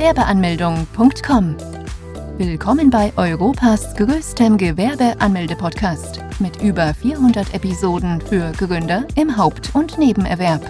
Gewerbeanmeldung.com. 0.00 1.56
Willkommen 2.38 2.88
bei 2.88 3.12
Europas 3.18 3.94
größtem 3.96 4.56
Gewerbeanmelde-Podcast 4.56 6.20
mit 6.38 6.62
über 6.62 6.94
400 6.94 7.52
Episoden 7.52 8.18
für 8.22 8.50
Gründer 8.52 9.06
im 9.14 9.36
Haupt- 9.36 9.74
und 9.74 9.98
Nebenerwerb. 9.98 10.62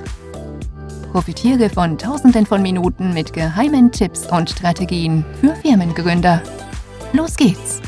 Profitiere 1.13 1.71
von 1.71 1.97
Tausenden 1.97 2.45
von 2.45 2.61
Minuten 2.61 3.15
mit 3.15 3.33
geheimen 3.33 3.93
Tipps 3.93 4.27
und 4.27 4.51
Strategien 4.51 5.25
für 5.41 5.55
Firmengründer. 5.55 6.43
Los 7.13 7.37
geht's! 7.37 7.81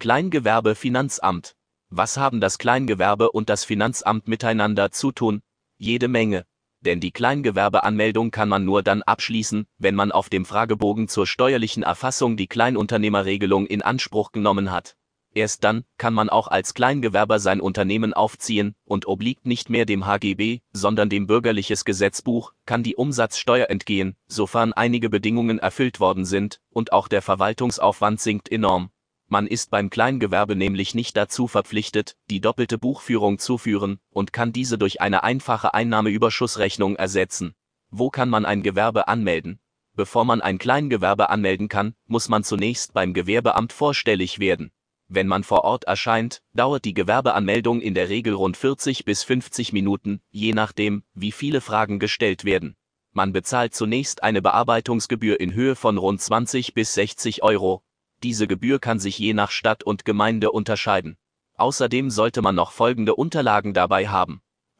Kleingewerbe-Finanzamt. 0.00 1.52
Was 1.90 2.16
haben 2.16 2.40
das 2.40 2.56
Kleingewerbe 2.56 3.32
und 3.32 3.50
das 3.50 3.64
Finanzamt 3.64 4.28
miteinander 4.28 4.92
zu 4.92 5.12
tun? 5.12 5.42
Jede 5.76 6.08
Menge. 6.08 6.46
Denn 6.80 7.00
die 7.00 7.10
Kleingewerbeanmeldung 7.10 8.30
kann 8.30 8.48
man 8.48 8.64
nur 8.64 8.82
dann 8.82 9.02
abschließen, 9.02 9.66
wenn 9.78 9.94
man 9.94 10.12
auf 10.12 10.28
dem 10.28 10.44
Fragebogen 10.44 11.08
zur 11.08 11.26
steuerlichen 11.26 11.82
Erfassung 11.82 12.36
die 12.36 12.46
Kleinunternehmerregelung 12.46 13.66
in 13.66 13.82
Anspruch 13.82 14.32
genommen 14.32 14.70
hat. 14.70 14.96
Erst 15.36 15.64
dann 15.64 15.84
kann 15.98 16.14
man 16.14 16.30
auch 16.30 16.48
als 16.48 16.72
Kleingewerber 16.72 17.38
sein 17.40 17.60
Unternehmen 17.60 18.14
aufziehen 18.14 18.74
und 18.86 19.06
obliegt 19.06 19.44
nicht 19.44 19.68
mehr 19.68 19.84
dem 19.84 20.06
HGB, 20.06 20.60
sondern 20.72 21.10
dem 21.10 21.26
Bürgerliches 21.26 21.84
Gesetzbuch, 21.84 22.54
kann 22.64 22.82
die 22.82 22.96
Umsatzsteuer 22.96 23.68
entgehen, 23.68 24.16
sofern 24.28 24.72
einige 24.72 25.10
Bedingungen 25.10 25.58
erfüllt 25.58 26.00
worden 26.00 26.24
sind, 26.24 26.62
und 26.70 26.92
auch 26.92 27.06
der 27.06 27.20
Verwaltungsaufwand 27.20 28.18
sinkt 28.18 28.50
enorm. 28.50 28.88
Man 29.28 29.48
ist 29.48 29.70
beim 29.70 29.90
Kleingewerbe 29.90 30.54
nämlich 30.54 30.94
nicht 30.94 31.16
dazu 31.16 31.48
verpflichtet, 31.48 32.16
die 32.30 32.40
doppelte 32.40 32.78
Buchführung 32.78 33.38
zu 33.38 33.58
führen 33.58 33.98
und 34.10 34.32
kann 34.32 34.52
diese 34.52 34.78
durch 34.78 35.00
eine 35.00 35.24
einfache 35.24 35.74
Einnahmeüberschussrechnung 35.74 36.94
ersetzen. 36.94 37.54
Wo 37.90 38.10
kann 38.10 38.28
man 38.28 38.44
ein 38.44 38.62
Gewerbe 38.62 39.08
anmelden? 39.08 39.58
Bevor 39.94 40.24
man 40.24 40.40
ein 40.40 40.58
Kleingewerbe 40.58 41.30
anmelden 41.30 41.68
kann, 41.68 41.94
muss 42.06 42.28
man 42.28 42.44
zunächst 42.44 42.92
beim 42.92 43.14
Gewerbeamt 43.14 43.72
vorstellig 43.72 44.38
werden. 44.38 44.70
Wenn 45.08 45.26
man 45.26 45.42
vor 45.42 45.64
Ort 45.64 45.84
erscheint, 45.84 46.42
dauert 46.52 46.84
die 46.84 46.94
Gewerbeanmeldung 46.94 47.80
in 47.80 47.94
der 47.94 48.08
Regel 48.08 48.34
rund 48.34 48.56
40 48.56 49.04
bis 49.04 49.22
50 49.22 49.72
Minuten, 49.72 50.20
je 50.30 50.52
nachdem, 50.52 51.02
wie 51.14 51.32
viele 51.32 51.60
Fragen 51.60 51.98
gestellt 51.98 52.44
werden. 52.44 52.76
Man 53.12 53.32
bezahlt 53.32 53.74
zunächst 53.74 54.22
eine 54.22 54.42
Bearbeitungsgebühr 54.42 55.40
in 55.40 55.54
Höhe 55.54 55.76
von 55.76 55.96
rund 55.96 56.20
20 56.20 56.74
bis 56.74 56.92
60 56.92 57.42
Euro. 57.42 57.82
Diese 58.22 58.46
Gebühr 58.46 58.78
kann 58.78 58.98
sich 58.98 59.18
je 59.18 59.34
nach 59.34 59.50
Stadt 59.50 59.82
und 59.84 60.04
Gemeinde 60.04 60.50
unterscheiden. 60.50 61.16
Außerdem 61.54 62.10
sollte 62.10 62.42
man 62.42 62.54
noch 62.54 62.72
folgende 62.72 63.14
Unterlagen 63.14 63.74
dabei 63.74 64.08
haben 64.08 64.42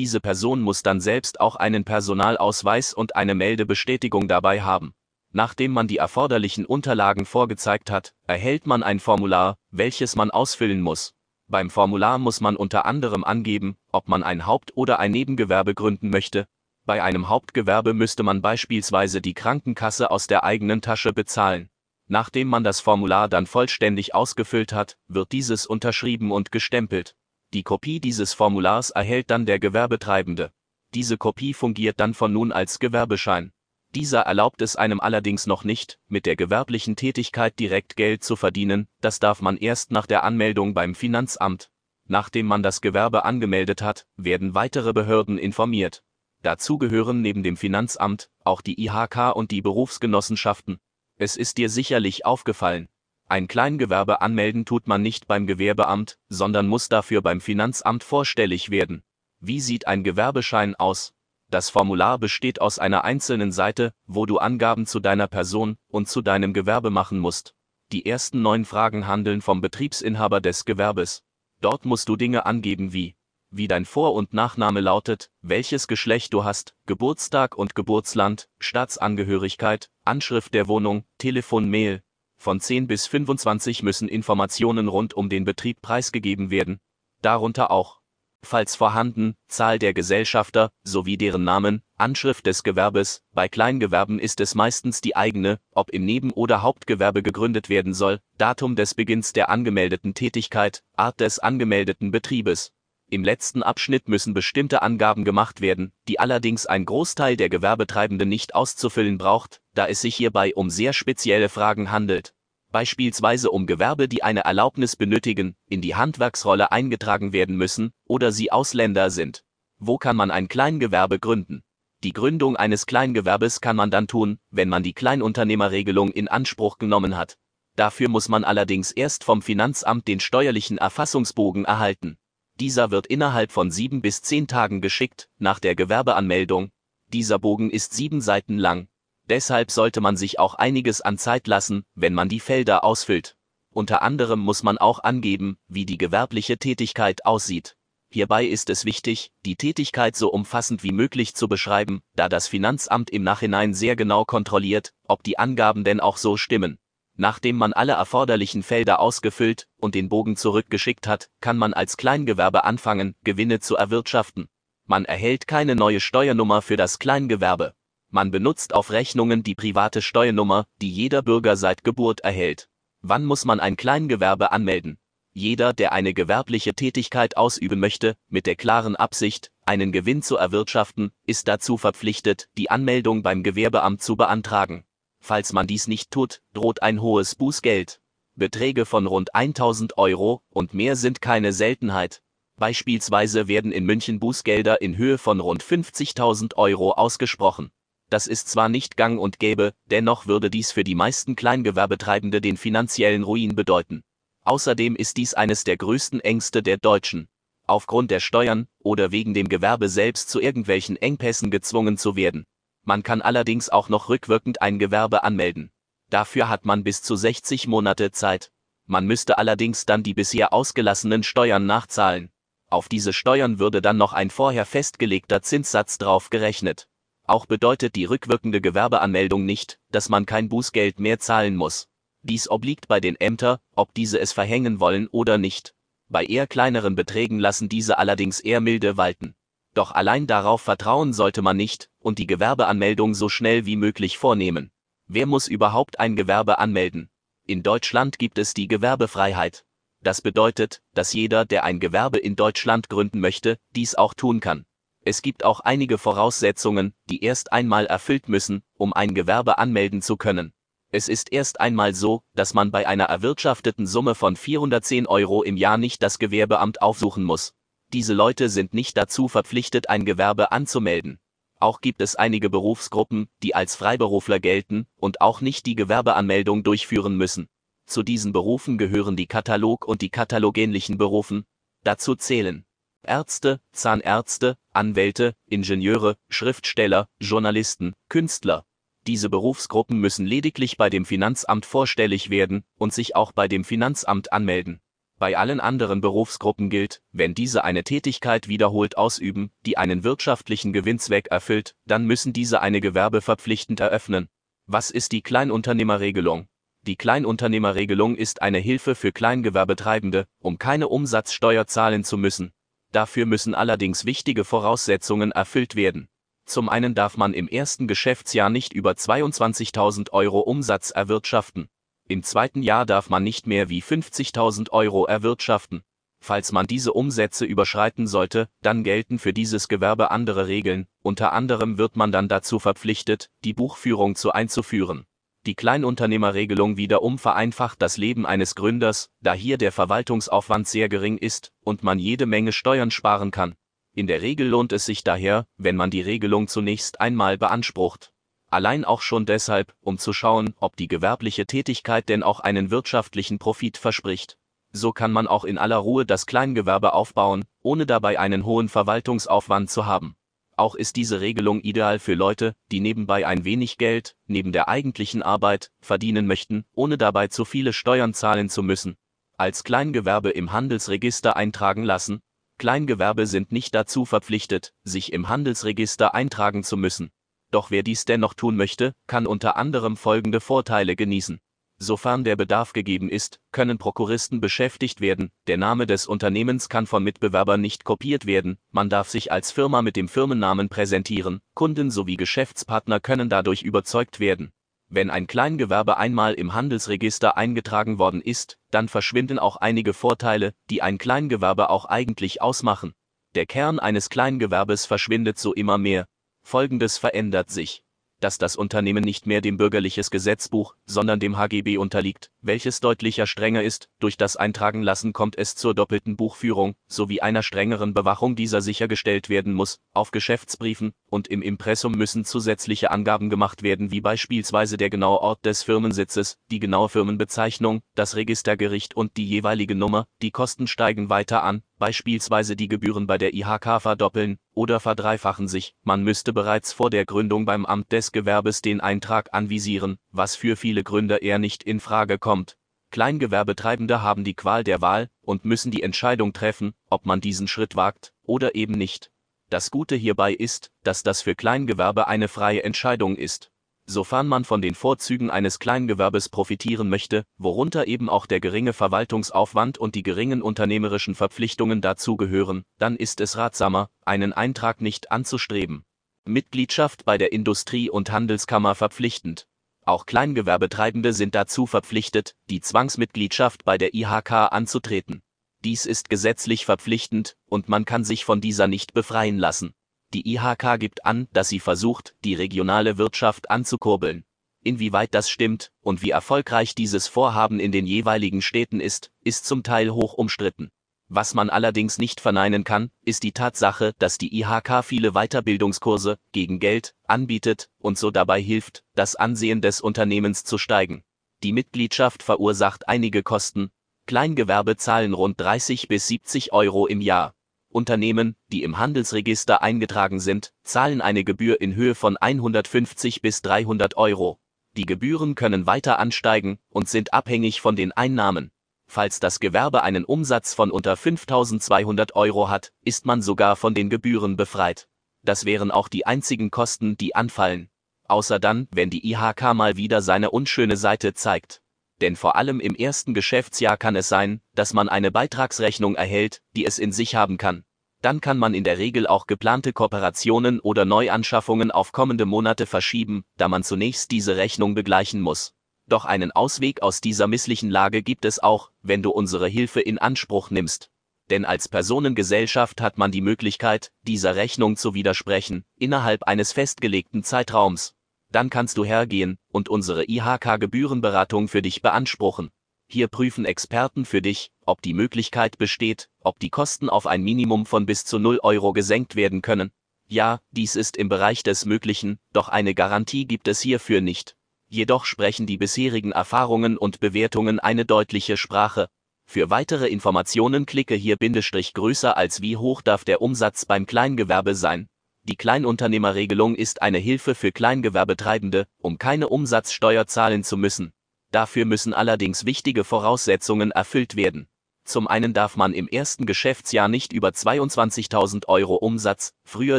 diese 0.00 0.18
Person 0.18 0.62
muss 0.62 0.82
dann 0.82 0.98
selbst 0.98 1.42
auch 1.42 1.56
einen 1.56 1.84
Personalausweis 1.84 2.94
und 2.94 3.16
eine 3.16 3.34
Meldebestätigung 3.34 4.28
dabei 4.28 4.62
haben. 4.62 4.94
Nachdem 5.30 5.72
man 5.72 5.88
die 5.88 5.98
erforderlichen 5.98 6.64
Unterlagen 6.64 7.26
vorgezeigt 7.26 7.90
hat, 7.90 8.14
erhält 8.26 8.66
man 8.66 8.82
ein 8.82 8.98
Formular, 8.98 9.58
welches 9.70 10.16
man 10.16 10.30
ausfüllen 10.30 10.80
muss. 10.80 11.12
Beim 11.48 11.68
Formular 11.68 12.16
muss 12.16 12.40
man 12.40 12.56
unter 12.56 12.86
anderem 12.86 13.24
angeben, 13.24 13.76
ob 13.92 14.08
man 14.08 14.22
ein 14.22 14.46
Haupt- 14.46 14.74
oder 14.74 15.00
ein 15.00 15.10
Nebengewerbe 15.10 15.74
gründen 15.74 16.08
möchte. 16.08 16.46
Bei 16.86 17.02
einem 17.02 17.28
Hauptgewerbe 17.28 17.92
müsste 17.92 18.22
man 18.22 18.40
beispielsweise 18.40 19.20
die 19.20 19.34
Krankenkasse 19.34 20.10
aus 20.10 20.26
der 20.28 20.44
eigenen 20.44 20.80
Tasche 20.80 21.12
bezahlen. 21.12 21.68
Nachdem 22.08 22.48
man 22.48 22.64
das 22.64 22.80
Formular 22.80 23.28
dann 23.28 23.44
vollständig 23.44 24.14
ausgefüllt 24.14 24.72
hat, 24.72 24.96
wird 25.08 25.32
dieses 25.32 25.66
unterschrieben 25.66 26.32
und 26.32 26.50
gestempelt. 26.50 27.16
Die 27.52 27.64
Kopie 27.64 27.98
dieses 27.98 28.32
Formulars 28.32 28.90
erhält 28.90 29.30
dann 29.30 29.44
der 29.44 29.58
Gewerbetreibende. 29.58 30.52
Diese 30.94 31.18
Kopie 31.18 31.52
fungiert 31.52 31.98
dann 31.98 32.14
von 32.14 32.32
nun 32.32 32.52
als 32.52 32.78
Gewerbeschein. 32.78 33.52
Dieser 33.92 34.20
erlaubt 34.20 34.62
es 34.62 34.76
einem 34.76 35.00
allerdings 35.00 35.48
noch 35.48 35.64
nicht, 35.64 35.98
mit 36.06 36.26
der 36.26 36.36
gewerblichen 36.36 36.94
Tätigkeit 36.94 37.58
direkt 37.58 37.96
Geld 37.96 38.22
zu 38.22 38.36
verdienen, 38.36 38.86
das 39.00 39.18
darf 39.18 39.42
man 39.42 39.56
erst 39.56 39.90
nach 39.90 40.06
der 40.06 40.22
Anmeldung 40.22 40.74
beim 40.74 40.94
Finanzamt. 40.94 41.70
Nachdem 42.06 42.46
man 42.46 42.62
das 42.62 42.80
Gewerbe 42.80 43.24
angemeldet 43.24 43.82
hat, 43.82 44.06
werden 44.16 44.54
weitere 44.54 44.92
Behörden 44.92 45.36
informiert. 45.36 46.04
Dazu 46.42 46.78
gehören 46.78 47.20
neben 47.20 47.42
dem 47.42 47.56
Finanzamt 47.56 48.30
auch 48.44 48.60
die 48.60 48.80
IHK 48.80 49.34
und 49.34 49.50
die 49.50 49.60
Berufsgenossenschaften. 49.60 50.78
Es 51.16 51.36
ist 51.36 51.58
dir 51.58 51.68
sicherlich 51.68 52.24
aufgefallen, 52.24 52.88
ein 53.30 53.46
Kleingewerbe 53.46 54.20
anmelden 54.20 54.64
tut 54.64 54.88
man 54.88 55.02
nicht 55.02 55.28
beim 55.28 55.46
Gewerbeamt, 55.46 56.18
sondern 56.28 56.66
muss 56.66 56.88
dafür 56.88 57.22
beim 57.22 57.40
Finanzamt 57.40 58.02
vorstellig 58.02 58.70
werden. 58.70 59.02
Wie 59.38 59.60
sieht 59.60 59.86
ein 59.86 60.02
Gewerbeschein 60.02 60.74
aus? 60.74 61.14
Das 61.48 61.70
Formular 61.70 62.18
besteht 62.18 62.60
aus 62.60 62.78
einer 62.78 63.04
einzelnen 63.04 63.52
Seite, 63.52 63.92
wo 64.06 64.26
du 64.26 64.38
Angaben 64.38 64.84
zu 64.84 64.98
deiner 64.98 65.28
Person 65.28 65.78
und 65.88 66.08
zu 66.08 66.22
deinem 66.22 66.52
Gewerbe 66.52 66.90
machen 66.90 67.18
musst. 67.18 67.54
Die 67.92 68.04
ersten 68.04 68.42
neun 68.42 68.64
Fragen 68.64 69.06
handeln 69.06 69.42
vom 69.42 69.60
Betriebsinhaber 69.60 70.40
des 70.40 70.64
Gewerbes. 70.64 71.22
Dort 71.60 71.84
musst 71.84 72.08
du 72.08 72.16
Dinge 72.16 72.46
angeben 72.46 72.92
wie 72.92 73.16
wie 73.52 73.66
dein 73.66 73.84
Vor- 73.84 74.14
und 74.14 74.32
Nachname 74.32 74.80
lautet, 74.80 75.30
welches 75.42 75.88
Geschlecht 75.88 76.32
du 76.32 76.44
hast, 76.44 76.76
Geburtstag 76.86 77.58
und 77.58 77.74
Geburtsland, 77.74 78.48
Staatsangehörigkeit, 78.60 79.90
Anschrift 80.04 80.54
der 80.54 80.68
Wohnung, 80.68 81.04
Telefon, 81.18 81.68
Mail, 81.68 82.02
von 82.40 82.58
10 82.58 82.86
bis 82.86 83.06
25 83.06 83.82
müssen 83.82 84.08
Informationen 84.08 84.88
rund 84.88 85.12
um 85.12 85.28
den 85.28 85.44
Betrieb 85.44 85.82
preisgegeben 85.82 86.50
werden, 86.50 86.80
darunter 87.20 87.70
auch, 87.70 88.00
falls 88.42 88.76
vorhanden, 88.76 89.34
Zahl 89.46 89.78
der 89.78 89.92
Gesellschafter 89.92 90.70
sowie 90.82 91.18
deren 91.18 91.44
Namen, 91.44 91.82
Anschrift 91.98 92.46
des 92.46 92.62
Gewerbes, 92.62 93.22
bei 93.34 93.50
Kleingewerben 93.50 94.18
ist 94.18 94.40
es 94.40 94.54
meistens 94.54 95.02
die 95.02 95.16
eigene, 95.16 95.60
ob 95.72 95.90
im 95.90 96.06
Neben- 96.06 96.30
oder 96.30 96.62
Hauptgewerbe 96.62 97.22
gegründet 97.22 97.68
werden 97.68 97.92
soll, 97.92 98.20
Datum 98.38 98.74
des 98.74 98.94
Beginns 98.94 99.34
der 99.34 99.50
angemeldeten 99.50 100.14
Tätigkeit, 100.14 100.82
Art 100.96 101.20
des 101.20 101.40
angemeldeten 101.40 102.10
Betriebes. 102.10 102.72
Im 103.10 103.22
letzten 103.22 103.62
Abschnitt 103.62 104.08
müssen 104.08 104.32
bestimmte 104.32 104.80
Angaben 104.80 105.26
gemacht 105.26 105.60
werden, 105.60 105.92
die 106.08 106.18
allerdings 106.18 106.64
ein 106.64 106.86
Großteil 106.86 107.36
der 107.36 107.50
Gewerbetreibenden 107.50 108.30
nicht 108.30 108.54
auszufüllen 108.54 109.18
braucht, 109.18 109.59
da 109.74 109.86
es 109.86 110.00
sich 110.00 110.16
hierbei 110.16 110.54
um 110.54 110.70
sehr 110.70 110.92
spezielle 110.92 111.48
Fragen 111.48 111.90
handelt. 111.90 112.34
Beispielsweise 112.72 113.50
um 113.50 113.66
Gewerbe, 113.66 114.06
die 114.06 114.22
eine 114.22 114.44
Erlaubnis 114.44 114.94
benötigen, 114.94 115.56
in 115.68 115.80
die 115.80 115.96
Handwerksrolle 115.96 116.70
eingetragen 116.70 117.32
werden 117.32 117.56
müssen 117.56 117.92
oder 118.06 118.30
sie 118.30 118.52
Ausländer 118.52 119.10
sind. 119.10 119.44
Wo 119.78 119.98
kann 119.98 120.14
man 120.14 120.30
ein 120.30 120.46
Kleingewerbe 120.46 121.18
gründen? 121.18 121.62
Die 122.04 122.12
Gründung 122.12 122.56
eines 122.56 122.86
Kleingewerbes 122.86 123.60
kann 123.60 123.76
man 123.76 123.90
dann 123.90 124.06
tun, 124.06 124.38
wenn 124.50 124.68
man 124.68 124.82
die 124.82 124.92
Kleinunternehmerregelung 124.92 126.12
in 126.12 126.28
Anspruch 126.28 126.78
genommen 126.78 127.16
hat. 127.16 127.36
Dafür 127.76 128.08
muss 128.08 128.28
man 128.28 128.44
allerdings 128.44 128.92
erst 128.92 129.24
vom 129.24 129.42
Finanzamt 129.42 130.06
den 130.06 130.20
steuerlichen 130.20 130.78
Erfassungsbogen 130.78 131.64
erhalten. 131.64 132.18
Dieser 132.58 132.90
wird 132.90 133.06
innerhalb 133.06 133.52
von 133.52 133.70
sieben 133.70 134.00
bis 134.00 134.22
zehn 134.22 134.46
Tagen 134.46 134.80
geschickt, 134.80 135.28
nach 135.38 135.58
der 135.58 135.74
Gewerbeanmeldung. 135.74 136.70
Dieser 137.08 137.38
Bogen 137.38 137.70
ist 137.70 137.94
sieben 137.94 138.20
Seiten 138.20 138.58
lang, 138.58 138.88
Deshalb 139.30 139.70
sollte 139.70 140.00
man 140.00 140.16
sich 140.16 140.40
auch 140.40 140.56
einiges 140.56 141.02
an 141.02 141.16
Zeit 141.16 141.46
lassen, 141.46 141.84
wenn 141.94 142.14
man 142.14 142.28
die 142.28 142.40
Felder 142.40 142.82
ausfüllt. 142.82 143.36
Unter 143.72 144.02
anderem 144.02 144.40
muss 144.40 144.64
man 144.64 144.76
auch 144.76 144.98
angeben, 145.04 145.56
wie 145.68 145.86
die 145.86 145.98
gewerbliche 145.98 146.58
Tätigkeit 146.58 147.24
aussieht. 147.24 147.76
Hierbei 148.08 148.44
ist 148.44 148.70
es 148.70 148.84
wichtig, 148.84 149.30
die 149.46 149.54
Tätigkeit 149.54 150.16
so 150.16 150.32
umfassend 150.32 150.82
wie 150.82 150.90
möglich 150.90 151.36
zu 151.36 151.46
beschreiben, 151.46 152.00
da 152.16 152.28
das 152.28 152.48
Finanzamt 152.48 153.08
im 153.08 153.22
Nachhinein 153.22 153.72
sehr 153.72 153.94
genau 153.94 154.24
kontrolliert, 154.24 154.92
ob 155.06 155.22
die 155.22 155.38
Angaben 155.38 155.84
denn 155.84 156.00
auch 156.00 156.16
so 156.16 156.36
stimmen. 156.36 156.80
Nachdem 157.16 157.56
man 157.56 157.72
alle 157.72 157.92
erforderlichen 157.92 158.64
Felder 158.64 158.98
ausgefüllt 158.98 159.68
und 159.76 159.94
den 159.94 160.08
Bogen 160.08 160.34
zurückgeschickt 160.34 161.06
hat, 161.06 161.30
kann 161.40 161.56
man 161.56 161.72
als 161.72 161.96
Kleingewerbe 161.96 162.64
anfangen, 162.64 163.14
Gewinne 163.22 163.60
zu 163.60 163.76
erwirtschaften. 163.76 164.48
Man 164.86 165.04
erhält 165.04 165.46
keine 165.46 165.76
neue 165.76 166.00
Steuernummer 166.00 166.62
für 166.62 166.76
das 166.76 166.98
Kleingewerbe. 166.98 167.74
Man 168.12 168.32
benutzt 168.32 168.74
auf 168.74 168.90
Rechnungen 168.90 169.44
die 169.44 169.54
private 169.54 170.02
Steuernummer, 170.02 170.66
die 170.82 170.90
jeder 170.90 171.22
Bürger 171.22 171.56
seit 171.56 171.84
Geburt 171.84 172.20
erhält. 172.20 172.68
Wann 173.02 173.24
muss 173.24 173.44
man 173.44 173.60
ein 173.60 173.76
Kleingewerbe 173.76 174.50
anmelden? 174.50 174.98
Jeder, 175.32 175.72
der 175.72 175.92
eine 175.92 176.12
gewerbliche 176.12 176.74
Tätigkeit 176.74 177.36
ausüben 177.36 177.78
möchte, 177.78 178.16
mit 178.28 178.46
der 178.46 178.56
klaren 178.56 178.96
Absicht, 178.96 179.52
einen 179.64 179.92
Gewinn 179.92 180.22
zu 180.22 180.36
erwirtschaften, 180.36 181.12
ist 181.24 181.46
dazu 181.46 181.76
verpflichtet, 181.76 182.48
die 182.58 182.68
Anmeldung 182.68 183.22
beim 183.22 183.44
Gewerbeamt 183.44 184.02
zu 184.02 184.16
beantragen. 184.16 184.84
Falls 185.20 185.52
man 185.52 185.68
dies 185.68 185.86
nicht 185.86 186.10
tut, 186.10 186.42
droht 186.52 186.82
ein 186.82 187.00
hohes 187.00 187.36
Bußgeld. 187.36 188.00
Beträge 188.34 188.86
von 188.86 189.06
rund 189.06 189.36
1000 189.36 189.98
Euro 189.98 190.42
und 190.50 190.74
mehr 190.74 190.96
sind 190.96 191.22
keine 191.22 191.52
Seltenheit. 191.52 192.22
Beispielsweise 192.56 193.46
werden 193.46 193.70
in 193.70 193.84
München 193.84 194.18
Bußgelder 194.18 194.82
in 194.82 194.96
Höhe 194.96 195.18
von 195.18 195.38
rund 195.38 195.62
50.000 195.62 196.56
Euro 196.56 196.92
ausgesprochen. 196.92 197.70
Das 198.10 198.26
ist 198.26 198.48
zwar 198.48 198.68
nicht 198.68 198.96
gang 198.96 199.20
und 199.20 199.38
gäbe, 199.38 199.72
dennoch 199.86 200.26
würde 200.26 200.50
dies 200.50 200.72
für 200.72 200.82
die 200.82 200.96
meisten 200.96 201.36
Kleingewerbetreibende 201.36 202.40
den 202.40 202.56
finanziellen 202.56 203.22
Ruin 203.22 203.54
bedeuten. 203.54 204.02
Außerdem 204.42 204.96
ist 204.96 205.16
dies 205.16 205.32
eines 205.34 205.62
der 205.62 205.76
größten 205.76 206.18
Ängste 206.20 206.62
der 206.62 206.76
Deutschen. 206.76 207.28
Aufgrund 207.68 208.10
der 208.10 208.18
Steuern 208.18 208.66
oder 208.80 209.12
wegen 209.12 209.32
dem 209.32 209.48
Gewerbe 209.48 209.88
selbst 209.88 210.28
zu 210.28 210.40
irgendwelchen 210.40 210.96
Engpässen 210.96 211.52
gezwungen 211.52 211.98
zu 211.98 212.16
werden. 212.16 212.46
Man 212.84 213.04
kann 213.04 213.22
allerdings 213.22 213.68
auch 213.68 213.88
noch 213.88 214.08
rückwirkend 214.08 214.60
ein 214.60 214.80
Gewerbe 214.80 215.22
anmelden. 215.22 215.70
Dafür 216.08 216.48
hat 216.48 216.64
man 216.64 216.82
bis 216.82 217.02
zu 217.02 217.14
60 217.14 217.68
Monate 217.68 218.10
Zeit. 218.10 218.50
Man 218.86 219.06
müsste 219.06 219.38
allerdings 219.38 219.86
dann 219.86 220.02
die 220.02 220.14
bisher 220.14 220.52
ausgelassenen 220.52 221.22
Steuern 221.22 221.66
nachzahlen. 221.66 222.32
Auf 222.68 222.88
diese 222.88 223.12
Steuern 223.12 223.60
würde 223.60 223.80
dann 223.80 223.98
noch 223.98 224.14
ein 224.14 224.30
vorher 224.30 224.66
festgelegter 224.66 225.42
Zinssatz 225.42 225.98
drauf 225.98 226.30
gerechnet. 226.30 226.88
Auch 227.30 227.46
bedeutet 227.46 227.94
die 227.94 228.06
rückwirkende 228.06 228.60
Gewerbeanmeldung 228.60 229.44
nicht, 229.44 229.78
dass 229.92 230.08
man 230.08 230.26
kein 230.26 230.48
Bußgeld 230.48 230.98
mehr 230.98 231.20
zahlen 231.20 231.54
muss. 231.54 231.86
Dies 232.22 232.50
obliegt 232.50 232.88
bei 232.88 232.98
den 232.98 233.14
Ämtern, 233.20 233.58
ob 233.76 233.94
diese 233.94 234.18
es 234.18 234.32
verhängen 234.32 234.80
wollen 234.80 235.06
oder 235.06 235.38
nicht. 235.38 235.72
Bei 236.08 236.24
eher 236.24 236.48
kleineren 236.48 236.96
Beträgen 236.96 237.38
lassen 237.38 237.68
diese 237.68 237.98
allerdings 237.98 238.40
eher 238.40 238.60
milde 238.60 238.96
walten. 238.96 239.36
Doch 239.74 239.92
allein 239.92 240.26
darauf 240.26 240.60
vertrauen 240.62 241.12
sollte 241.12 241.40
man 241.40 241.56
nicht 241.56 241.88
und 242.00 242.18
die 242.18 242.26
Gewerbeanmeldung 242.26 243.14
so 243.14 243.28
schnell 243.28 243.64
wie 243.64 243.76
möglich 243.76 244.18
vornehmen. 244.18 244.72
Wer 245.06 245.26
muss 245.26 245.46
überhaupt 245.46 246.00
ein 246.00 246.16
Gewerbe 246.16 246.58
anmelden? 246.58 247.10
In 247.46 247.62
Deutschland 247.62 248.18
gibt 248.18 248.38
es 248.38 248.54
die 248.54 248.66
Gewerbefreiheit. 248.66 249.64
Das 250.02 250.20
bedeutet, 250.20 250.82
dass 250.94 251.12
jeder, 251.12 251.44
der 251.44 251.62
ein 251.62 251.78
Gewerbe 251.78 252.18
in 252.18 252.34
Deutschland 252.34 252.88
gründen 252.88 253.20
möchte, 253.20 253.56
dies 253.76 253.94
auch 253.94 254.14
tun 254.14 254.40
kann. 254.40 254.66
Es 255.10 255.22
gibt 255.22 255.44
auch 255.44 255.58
einige 255.58 255.98
Voraussetzungen, 255.98 256.94
die 257.10 257.24
erst 257.24 257.52
einmal 257.52 257.84
erfüllt 257.86 258.28
müssen, 258.28 258.62
um 258.78 258.92
ein 258.92 259.12
Gewerbe 259.12 259.58
anmelden 259.58 260.02
zu 260.02 260.16
können. 260.16 260.52
Es 260.92 261.08
ist 261.08 261.32
erst 261.32 261.60
einmal 261.60 261.96
so, 261.96 262.22
dass 262.36 262.54
man 262.54 262.70
bei 262.70 262.86
einer 262.86 263.06
erwirtschafteten 263.06 263.88
Summe 263.88 264.14
von 264.14 264.36
410 264.36 265.08
Euro 265.08 265.42
im 265.42 265.56
Jahr 265.56 265.78
nicht 265.78 266.04
das 266.04 266.20
Gewerbeamt 266.20 266.80
aufsuchen 266.80 267.24
muss. 267.24 267.54
Diese 267.92 268.14
Leute 268.14 268.48
sind 268.48 268.72
nicht 268.72 268.96
dazu 268.96 269.26
verpflichtet, 269.26 269.88
ein 269.88 270.04
Gewerbe 270.04 270.52
anzumelden. 270.52 271.18
Auch 271.58 271.80
gibt 271.80 272.02
es 272.02 272.14
einige 272.14 272.48
Berufsgruppen, 272.48 273.28
die 273.42 273.56
als 273.56 273.74
Freiberufler 273.74 274.38
gelten 274.38 274.86
und 274.96 275.20
auch 275.20 275.40
nicht 275.40 275.66
die 275.66 275.74
Gewerbeanmeldung 275.74 276.62
durchführen 276.62 277.16
müssen. 277.16 277.48
Zu 277.84 278.04
diesen 278.04 278.32
Berufen 278.32 278.78
gehören 278.78 279.16
die 279.16 279.26
Katalog- 279.26 279.88
und 279.88 280.02
die 280.02 280.10
katalogähnlichen 280.10 280.98
Berufen. 280.98 281.46
Dazu 281.82 282.14
zählen 282.14 282.64
Ärzte, 283.02 283.60
Zahnärzte, 283.72 284.56
Anwälte, 284.72 285.34
Ingenieure, 285.46 286.16
Schriftsteller, 286.28 287.08
Journalisten, 287.20 287.94
Künstler. 288.08 288.64
Diese 289.06 289.30
Berufsgruppen 289.30 289.98
müssen 289.98 290.26
lediglich 290.26 290.76
bei 290.76 290.90
dem 290.90 291.06
Finanzamt 291.06 291.64
vorstellig 291.64 292.30
werden 292.30 292.64
und 292.76 292.92
sich 292.92 293.16
auch 293.16 293.32
bei 293.32 293.48
dem 293.48 293.64
Finanzamt 293.64 294.32
anmelden. 294.32 294.80
Bei 295.18 295.36
allen 295.36 295.60
anderen 295.60 296.00
Berufsgruppen 296.00 296.70
gilt, 296.70 297.02
wenn 297.12 297.34
diese 297.34 297.64
eine 297.64 297.84
Tätigkeit 297.84 298.48
wiederholt 298.48 298.96
ausüben, 298.96 299.50
die 299.66 299.76
einen 299.76 300.04
wirtschaftlichen 300.04 300.72
Gewinnzweck 300.72 301.28
erfüllt, 301.28 301.74
dann 301.86 302.06
müssen 302.06 302.32
diese 302.32 302.60
eine 302.60 302.80
Gewerbe 302.80 303.20
verpflichtend 303.20 303.80
eröffnen. 303.80 304.28
Was 304.66 304.90
ist 304.90 305.12
die 305.12 305.22
Kleinunternehmerregelung? 305.22 306.48
Die 306.86 306.96
Kleinunternehmerregelung 306.96 308.16
ist 308.16 308.40
eine 308.40 308.58
Hilfe 308.58 308.94
für 308.94 309.12
Kleingewerbetreibende, 309.12 310.26
um 310.38 310.58
keine 310.58 310.88
Umsatzsteuer 310.88 311.66
zahlen 311.66 312.04
zu 312.04 312.16
müssen. 312.16 312.52
Dafür 312.92 313.26
müssen 313.26 313.54
allerdings 313.54 314.04
wichtige 314.04 314.44
Voraussetzungen 314.44 315.32
erfüllt 315.32 315.76
werden. 315.76 316.08
Zum 316.44 316.68
einen 316.68 316.94
darf 316.94 317.16
man 317.16 317.32
im 317.32 317.46
ersten 317.46 317.86
Geschäftsjahr 317.86 318.50
nicht 318.50 318.72
über 318.72 318.92
22.000 318.92 320.10
Euro 320.10 320.40
Umsatz 320.40 320.90
erwirtschaften. 320.90 321.68
Im 322.08 322.24
zweiten 322.24 322.64
Jahr 322.64 322.86
darf 322.86 323.08
man 323.08 323.22
nicht 323.22 323.46
mehr 323.46 323.68
wie 323.68 323.82
50.000 323.82 324.70
Euro 324.70 325.06
erwirtschaften. 325.06 325.82
Falls 326.18 326.50
man 326.50 326.66
diese 326.66 326.92
Umsätze 326.92 327.44
überschreiten 327.44 328.06
sollte, 328.06 328.48
dann 328.62 328.82
gelten 328.82 329.18
für 329.18 329.32
dieses 329.32 329.68
Gewerbe 329.68 330.10
andere 330.10 330.48
Regeln, 330.48 330.86
unter 331.02 331.32
anderem 331.32 331.78
wird 331.78 331.96
man 331.96 332.12
dann 332.12 332.28
dazu 332.28 332.58
verpflichtet, 332.58 333.30
die 333.44 333.54
Buchführung 333.54 334.16
zu 334.16 334.32
einzuführen. 334.32 335.06
Die 335.46 335.54
Kleinunternehmerregelung 335.54 336.76
wiederum 336.76 337.18
vereinfacht 337.18 337.80
das 337.80 337.96
Leben 337.96 338.26
eines 338.26 338.54
Gründers, 338.54 339.08
da 339.22 339.32
hier 339.32 339.56
der 339.56 339.72
Verwaltungsaufwand 339.72 340.68
sehr 340.68 340.90
gering 340.90 341.16
ist 341.16 341.52
und 341.64 341.82
man 341.82 341.98
jede 341.98 342.26
Menge 342.26 342.52
Steuern 342.52 342.90
sparen 342.90 343.30
kann. 343.30 343.54
In 343.94 344.06
der 344.06 344.20
Regel 344.20 344.48
lohnt 344.48 344.72
es 344.72 344.84
sich 344.84 345.02
daher, 345.02 345.46
wenn 345.56 345.76
man 345.76 345.90
die 345.90 346.02
Regelung 346.02 346.46
zunächst 346.46 347.00
einmal 347.00 347.38
beansprucht. 347.38 348.12
Allein 348.50 348.84
auch 348.84 349.00
schon 349.00 349.24
deshalb, 349.24 349.74
um 349.80 349.96
zu 349.96 350.12
schauen, 350.12 350.54
ob 350.58 350.76
die 350.76 350.88
gewerbliche 350.88 351.46
Tätigkeit 351.46 352.10
denn 352.10 352.22
auch 352.22 352.40
einen 352.40 352.70
wirtschaftlichen 352.70 353.38
Profit 353.38 353.78
verspricht. 353.78 354.36
So 354.72 354.92
kann 354.92 355.10
man 355.10 355.26
auch 355.26 355.44
in 355.44 355.56
aller 355.56 355.78
Ruhe 355.78 356.04
das 356.04 356.26
Kleingewerbe 356.26 356.92
aufbauen, 356.92 357.46
ohne 357.62 357.86
dabei 357.86 358.18
einen 358.18 358.44
hohen 358.44 358.68
Verwaltungsaufwand 358.68 359.70
zu 359.70 359.86
haben. 359.86 360.16
Auch 360.60 360.74
ist 360.74 360.96
diese 360.96 361.22
Regelung 361.22 361.62
ideal 361.62 361.98
für 361.98 362.12
Leute, 362.12 362.54
die 362.70 362.80
nebenbei 362.80 363.26
ein 363.26 363.46
wenig 363.46 363.78
Geld, 363.78 364.14
neben 364.26 364.52
der 364.52 364.68
eigentlichen 364.68 365.22
Arbeit, 365.22 365.70
verdienen 365.80 366.26
möchten, 366.26 366.66
ohne 366.74 366.98
dabei 366.98 367.28
zu 367.28 367.46
viele 367.46 367.72
Steuern 367.72 368.12
zahlen 368.12 368.50
zu 368.50 368.62
müssen. 368.62 368.98
Als 369.38 369.64
Kleingewerbe 369.64 370.28
im 370.28 370.52
Handelsregister 370.52 371.34
eintragen 371.34 371.82
lassen. 371.82 372.20
Kleingewerbe 372.58 373.26
sind 373.26 373.52
nicht 373.52 373.74
dazu 373.74 374.04
verpflichtet, 374.04 374.74
sich 374.84 375.14
im 375.14 375.30
Handelsregister 375.30 376.12
eintragen 376.12 376.62
zu 376.62 376.76
müssen. 376.76 377.10
Doch 377.50 377.70
wer 377.70 377.82
dies 377.82 378.04
dennoch 378.04 378.34
tun 378.34 378.54
möchte, 378.54 378.92
kann 379.06 379.26
unter 379.26 379.56
anderem 379.56 379.96
folgende 379.96 380.42
Vorteile 380.42 380.94
genießen. 380.94 381.40
Sofern 381.82 382.24
der 382.24 382.36
Bedarf 382.36 382.74
gegeben 382.74 383.08
ist, 383.08 383.40
können 383.52 383.78
Prokuristen 383.78 384.42
beschäftigt 384.42 385.00
werden, 385.00 385.30
der 385.46 385.56
Name 385.56 385.86
des 385.86 386.06
Unternehmens 386.06 386.68
kann 386.68 386.86
von 386.86 387.02
Mitbewerbern 387.02 387.58
nicht 387.58 387.84
kopiert 387.84 388.26
werden, 388.26 388.58
man 388.70 388.90
darf 388.90 389.08
sich 389.08 389.32
als 389.32 389.50
Firma 389.50 389.80
mit 389.80 389.96
dem 389.96 390.06
Firmennamen 390.06 390.68
präsentieren, 390.68 391.40
Kunden 391.54 391.90
sowie 391.90 392.18
Geschäftspartner 392.18 393.00
können 393.00 393.30
dadurch 393.30 393.62
überzeugt 393.62 394.20
werden. 394.20 394.52
Wenn 394.90 395.08
ein 395.08 395.26
Kleingewerbe 395.26 395.96
einmal 395.96 396.34
im 396.34 396.52
Handelsregister 396.52 397.38
eingetragen 397.38 397.98
worden 397.98 398.20
ist, 398.20 398.58
dann 398.70 398.88
verschwinden 398.88 399.38
auch 399.38 399.56
einige 399.56 399.94
Vorteile, 399.94 400.52
die 400.68 400.82
ein 400.82 400.98
Kleingewerbe 400.98 401.70
auch 401.70 401.86
eigentlich 401.86 402.42
ausmachen. 402.42 402.92
Der 403.34 403.46
Kern 403.46 403.78
eines 403.78 404.10
Kleingewerbes 404.10 404.84
verschwindet 404.84 405.38
so 405.38 405.54
immer 405.54 405.78
mehr. 405.78 406.04
Folgendes 406.42 406.98
verändert 406.98 407.48
sich 407.48 407.84
dass 408.20 408.38
das 408.38 408.56
Unternehmen 408.56 409.02
nicht 409.02 409.26
mehr 409.26 409.40
dem 409.40 409.56
bürgerliches 409.56 410.10
Gesetzbuch, 410.10 410.74
sondern 410.86 411.20
dem 411.20 411.36
HGB 411.36 411.78
unterliegt, 411.78 412.30
welches 412.42 412.80
deutlicher 412.80 413.26
strenger 413.26 413.62
ist, 413.62 413.88
durch 413.98 414.16
das 414.16 414.36
Eintragen 414.36 414.82
lassen 414.82 415.12
kommt 415.12 415.36
es 415.36 415.54
zur 415.54 415.74
doppelten 415.74 416.16
Buchführung, 416.16 416.74
sowie 416.86 417.20
einer 417.20 417.42
strengeren 417.42 417.94
Bewachung 417.94 418.36
dieser 418.36 418.60
sichergestellt 418.60 419.28
werden 419.28 419.52
muss, 419.52 419.78
auf 419.92 420.10
Geschäftsbriefen 420.10 420.92
und 421.06 421.28
im 421.28 421.42
Impressum 421.42 421.92
müssen 421.92 422.24
zusätzliche 422.24 422.90
Angaben 422.90 423.30
gemacht 423.30 423.62
werden 423.62 423.90
wie 423.90 424.00
beispielsweise 424.00 424.76
der 424.76 424.90
genaue 424.90 425.20
Ort 425.20 425.44
des 425.44 425.62
Firmensitzes, 425.62 426.38
die 426.50 426.60
genaue 426.60 426.88
Firmenbezeichnung, 426.88 427.80
das 427.94 428.16
Registergericht 428.16 428.96
und 428.96 429.16
die 429.16 429.26
jeweilige 429.26 429.74
Nummer, 429.74 430.06
die 430.22 430.30
Kosten 430.30 430.66
steigen 430.66 431.10
weiter 431.10 431.42
an, 431.42 431.62
beispielsweise 431.78 432.56
die 432.56 432.68
Gebühren 432.68 433.06
bei 433.06 433.18
der 433.18 433.34
IHK 433.34 433.80
verdoppeln 433.80 434.38
oder 434.54 434.80
verdreifachen 434.80 435.48
sich, 435.48 435.74
man 435.82 436.04
müsste 436.04 436.32
bereits 436.32 436.72
vor 436.72 436.90
der 436.90 437.06
Gründung 437.06 437.46
beim 437.46 437.64
Amt 437.64 437.90
des 437.90 438.12
Gewerbes 438.12 438.60
den 438.62 438.80
Eintrag 438.80 439.30
anvisieren, 439.32 439.98
was 440.12 440.36
für 440.36 440.56
viele 440.56 440.84
Gründer 440.84 441.22
eher 441.22 441.38
nicht 441.38 441.62
in 441.62 441.80
Frage 441.80 442.18
kommt. 442.30 442.56
Kleingewerbetreibende 442.92 444.02
haben 444.02 444.22
die 444.22 444.34
Qual 444.34 444.62
der 444.62 444.80
Wahl 444.80 445.08
und 445.20 445.44
müssen 445.44 445.72
die 445.72 445.82
Entscheidung 445.82 446.32
treffen, 446.32 446.74
ob 446.88 447.04
man 447.06 447.20
diesen 447.20 447.48
Schritt 447.48 447.74
wagt 447.74 448.12
oder 448.22 448.54
eben 448.54 448.74
nicht. 448.74 449.10
Das 449.48 449.72
Gute 449.72 449.96
hierbei 449.96 450.32
ist, 450.32 450.70
dass 450.84 451.02
das 451.02 451.22
für 451.22 451.34
Kleingewerbe 451.34 452.06
eine 452.06 452.28
freie 452.28 452.62
Entscheidung 452.62 453.16
ist 453.16 453.50
sofern 453.86 454.28
man 454.28 454.44
von 454.44 454.62
den 454.62 454.76
Vorzügen 454.76 455.30
eines 455.30 455.58
Kleingewerbes 455.58 456.28
profitieren 456.28 456.88
möchte, 456.88 457.24
worunter 457.38 457.88
eben 457.88 458.08
auch 458.08 458.26
der 458.26 458.38
geringe 458.38 458.72
Verwaltungsaufwand 458.72 459.78
und 459.78 459.96
die 459.96 460.04
geringen 460.04 460.42
unternehmerischen 460.42 461.16
Verpflichtungen 461.16 461.80
dazugehören, 461.80 462.62
dann 462.78 462.96
ist 462.96 463.20
es 463.20 463.36
ratsamer, 463.36 463.90
einen 464.04 464.32
Eintrag 464.32 464.80
nicht 464.80 465.10
anzustreben. 465.10 465.82
Mitgliedschaft 466.24 467.04
bei 467.04 467.18
der 467.18 467.32
Industrie- 467.32 467.90
und 467.90 468.12
Handelskammer 468.12 468.76
verpflichtend. 468.76 469.48
Auch 469.90 470.06
Kleingewerbetreibende 470.06 471.12
sind 471.12 471.34
dazu 471.34 471.66
verpflichtet, 471.66 472.36
die 472.48 472.60
Zwangsmitgliedschaft 472.60 473.64
bei 473.64 473.76
der 473.76 473.92
IHK 473.92 474.52
anzutreten. 474.52 475.20
Dies 475.64 475.84
ist 475.84 476.08
gesetzlich 476.08 476.64
verpflichtend 476.64 477.36
und 477.46 477.68
man 477.68 477.84
kann 477.84 478.04
sich 478.04 478.24
von 478.24 478.40
dieser 478.40 478.68
nicht 478.68 478.94
befreien 478.94 479.36
lassen. 479.36 479.74
Die 480.14 480.32
IHK 480.32 480.78
gibt 480.78 481.04
an, 481.04 481.26
dass 481.32 481.48
sie 481.48 481.58
versucht, 481.58 482.14
die 482.22 482.34
regionale 482.34 482.98
Wirtschaft 482.98 483.50
anzukurbeln. 483.50 484.24
Inwieweit 484.62 485.12
das 485.12 485.28
stimmt 485.28 485.72
und 485.80 486.02
wie 486.02 486.10
erfolgreich 486.10 486.76
dieses 486.76 487.08
Vorhaben 487.08 487.58
in 487.58 487.72
den 487.72 487.88
jeweiligen 487.88 488.42
Städten 488.42 488.78
ist, 488.78 489.10
ist 489.24 489.44
zum 489.44 489.64
Teil 489.64 489.90
hoch 489.90 490.14
umstritten. 490.14 490.70
Was 491.12 491.34
man 491.34 491.50
allerdings 491.50 491.98
nicht 491.98 492.20
verneinen 492.20 492.62
kann, 492.62 492.92
ist 493.04 493.24
die 493.24 493.32
Tatsache, 493.32 493.94
dass 493.98 494.16
die 494.16 494.32
IHK 494.40 494.84
viele 494.84 495.10
Weiterbildungskurse 495.10 496.18
gegen 496.30 496.60
Geld 496.60 496.94
anbietet 497.04 497.68
und 497.80 497.98
so 497.98 498.12
dabei 498.12 498.40
hilft, 498.40 498.84
das 498.94 499.16
Ansehen 499.16 499.60
des 499.60 499.80
Unternehmens 499.80 500.44
zu 500.44 500.56
steigen. 500.56 501.02
Die 501.42 501.52
Mitgliedschaft 501.52 502.22
verursacht 502.22 502.88
einige 502.88 503.24
Kosten. 503.24 503.72
Kleingewerbe 504.06 504.76
zahlen 504.76 505.12
rund 505.12 505.40
30 505.40 505.88
bis 505.88 506.06
70 506.06 506.52
Euro 506.52 506.86
im 506.86 507.00
Jahr. 507.00 507.34
Unternehmen, 507.70 508.36
die 508.52 508.62
im 508.62 508.78
Handelsregister 508.78 509.62
eingetragen 509.62 510.20
sind, 510.20 510.52
zahlen 510.62 511.00
eine 511.00 511.24
Gebühr 511.24 511.60
in 511.60 511.74
Höhe 511.74 511.96
von 511.96 512.18
150 512.18 513.20
bis 513.20 513.42
300 513.42 513.96
Euro. 513.96 514.38
Die 514.76 514.86
Gebühren 514.86 515.34
können 515.34 515.66
weiter 515.66 515.98
ansteigen 515.98 516.60
und 516.68 516.88
sind 516.88 517.12
abhängig 517.12 517.60
von 517.60 517.74
den 517.74 517.90
Einnahmen. 517.90 518.52
Falls 518.92 519.20
das 519.20 519.38
Gewerbe 519.38 519.84
einen 519.84 520.04
Umsatz 520.04 520.52
von 520.52 520.72
unter 520.72 520.96
5200 520.96 522.16
Euro 522.16 522.48
hat, 522.48 522.72
ist 522.84 523.06
man 523.06 523.22
sogar 523.22 523.54
von 523.54 523.72
den 523.72 523.88
Gebühren 523.88 524.34
befreit. 524.36 524.88
Das 525.22 525.44
wären 525.44 525.70
auch 525.70 525.86
die 525.86 526.06
einzigen 526.06 526.50
Kosten, 526.50 526.96
die 526.96 527.14
anfallen. 527.14 527.70
Außer 528.08 528.40
dann, 528.40 528.66
wenn 528.72 528.90
die 528.90 529.08
IHK 529.08 529.54
mal 529.54 529.76
wieder 529.76 530.02
seine 530.02 530.32
unschöne 530.32 530.76
Seite 530.76 531.14
zeigt. 531.14 531.62
Denn 532.00 532.16
vor 532.16 532.34
allem 532.34 532.58
im 532.58 532.74
ersten 532.74 533.14
Geschäftsjahr 533.14 533.76
kann 533.76 533.94
es 533.94 534.08
sein, 534.08 534.40
dass 534.56 534.72
man 534.72 534.88
eine 534.88 535.12
Beitragsrechnung 535.12 535.94
erhält, 535.94 536.42
die 536.56 536.66
es 536.66 536.80
in 536.80 536.90
sich 536.90 537.14
haben 537.14 537.38
kann 537.38 537.62
dann 538.02 538.22
kann 538.22 538.38
man 538.38 538.54
in 538.54 538.64
der 538.64 538.78
Regel 538.78 539.06
auch 539.06 539.26
geplante 539.26 539.74
Kooperationen 539.74 540.58
oder 540.58 540.86
Neuanschaffungen 540.86 541.70
auf 541.70 541.92
kommende 541.92 542.24
Monate 542.24 542.64
verschieben, 542.64 543.24
da 543.36 543.48
man 543.48 543.62
zunächst 543.62 544.10
diese 544.10 544.36
Rechnung 544.36 544.74
begleichen 544.74 545.20
muss. 545.20 545.52
Doch 545.90 546.04
einen 546.04 546.30
Ausweg 546.30 546.82
aus 546.82 547.00
dieser 547.00 547.26
misslichen 547.26 547.68
Lage 547.68 548.04
gibt 548.04 548.24
es 548.24 548.40
auch, 548.40 548.70
wenn 548.80 549.02
du 549.02 549.10
unsere 549.10 549.48
Hilfe 549.48 549.80
in 549.80 549.98
Anspruch 549.98 550.50
nimmst. 550.50 550.88
Denn 551.30 551.44
als 551.44 551.68
Personengesellschaft 551.68 552.80
hat 552.80 552.96
man 552.96 553.10
die 553.10 553.20
Möglichkeit, 553.20 553.90
dieser 554.02 554.36
Rechnung 554.36 554.76
zu 554.76 554.94
widersprechen, 554.94 555.64
innerhalb 555.76 556.22
eines 556.22 556.52
festgelegten 556.52 557.24
Zeitraums. 557.24 557.96
Dann 558.30 558.50
kannst 558.50 558.78
du 558.78 558.84
hergehen 558.84 559.36
und 559.50 559.68
unsere 559.68 560.04
IHK-Gebührenberatung 560.08 561.48
für 561.48 561.60
dich 561.60 561.82
beanspruchen. 561.82 562.50
Hier 562.86 563.08
prüfen 563.08 563.44
Experten 563.44 564.04
für 564.04 564.22
dich, 564.22 564.52
ob 564.64 564.82
die 564.82 564.94
Möglichkeit 564.94 565.58
besteht, 565.58 566.08
ob 566.20 566.38
die 566.38 566.50
Kosten 566.50 566.88
auf 566.88 567.08
ein 567.08 567.22
Minimum 567.22 567.66
von 567.66 567.84
bis 567.84 568.04
zu 568.04 568.20
0 568.20 568.38
Euro 568.44 568.72
gesenkt 568.72 569.16
werden 569.16 569.42
können. 569.42 569.72
Ja, 570.06 570.38
dies 570.52 570.76
ist 570.76 570.96
im 570.96 571.08
Bereich 571.08 571.42
des 571.42 571.64
Möglichen, 571.64 572.20
doch 572.32 572.48
eine 572.48 572.74
Garantie 572.76 573.24
gibt 573.24 573.48
es 573.48 573.60
hierfür 573.60 574.00
nicht. 574.00 574.36
Jedoch 574.72 575.04
sprechen 575.04 575.46
die 575.46 575.56
bisherigen 575.58 576.12
Erfahrungen 576.12 576.78
und 576.78 577.00
Bewertungen 577.00 577.58
eine 577.58 577.84
deutliche 577.84 578.36
Sprache. 578.36 578.88
Für 579.26 579.50
weitere 579.50 579.88
Informationen 579.88 580.64
klicke 580.64 580.94
hier 580.94 581.16
Bindestrich 581.16 581.74
größer 581.74 582.16
als 582.16 582.40
wie 582.40 582.56
hoch 582.56 582.80
darf 582.80 583.04
der 583.04 583.20
Umsatz 583.20 583.64
beim 583.64 583.84
Kleingewerbe 583.84 584.54
sein. 584.54 584.88
Die 585.24 585.34
Kleinunternehmerregelung 585.34 586.54
ist 586.54 586.82
eine 586.82 586.98
Hilfe 586.98 587.34
für 587.34 587.50
Kleingewerbetreibende, 587.50 588.68
um 588.78 588.96
keine 588.96 589.28
Umsatzsteuer 589.28 590.06
zahlen 590.06 590.44
zu 590.44 590.56
müssen. 590.56 590.92
Dafür 591.32 591.64
müssen 591.64 591.92
allerdings 591.92 592.46
wichtige 592.46 592.84
Voraussetzungen 592.84 593.72
erfüllt 593.72 594.14
werden. 594.14 594.46
Zum 594.84 595.08
einen 595.08 595.34
darf 595.34 595.56
man 595.56 595.74
im 595.74 595.88
ersten 595.88 596.26
Geschäftsjahr 596.26 596.86
nicht 596.86 597.12
über 597.12 597.30
22.000 597.30 598.46
Euro 598.46 598.76
Umsatz, 598.76 599.32
früher 599.44 599.78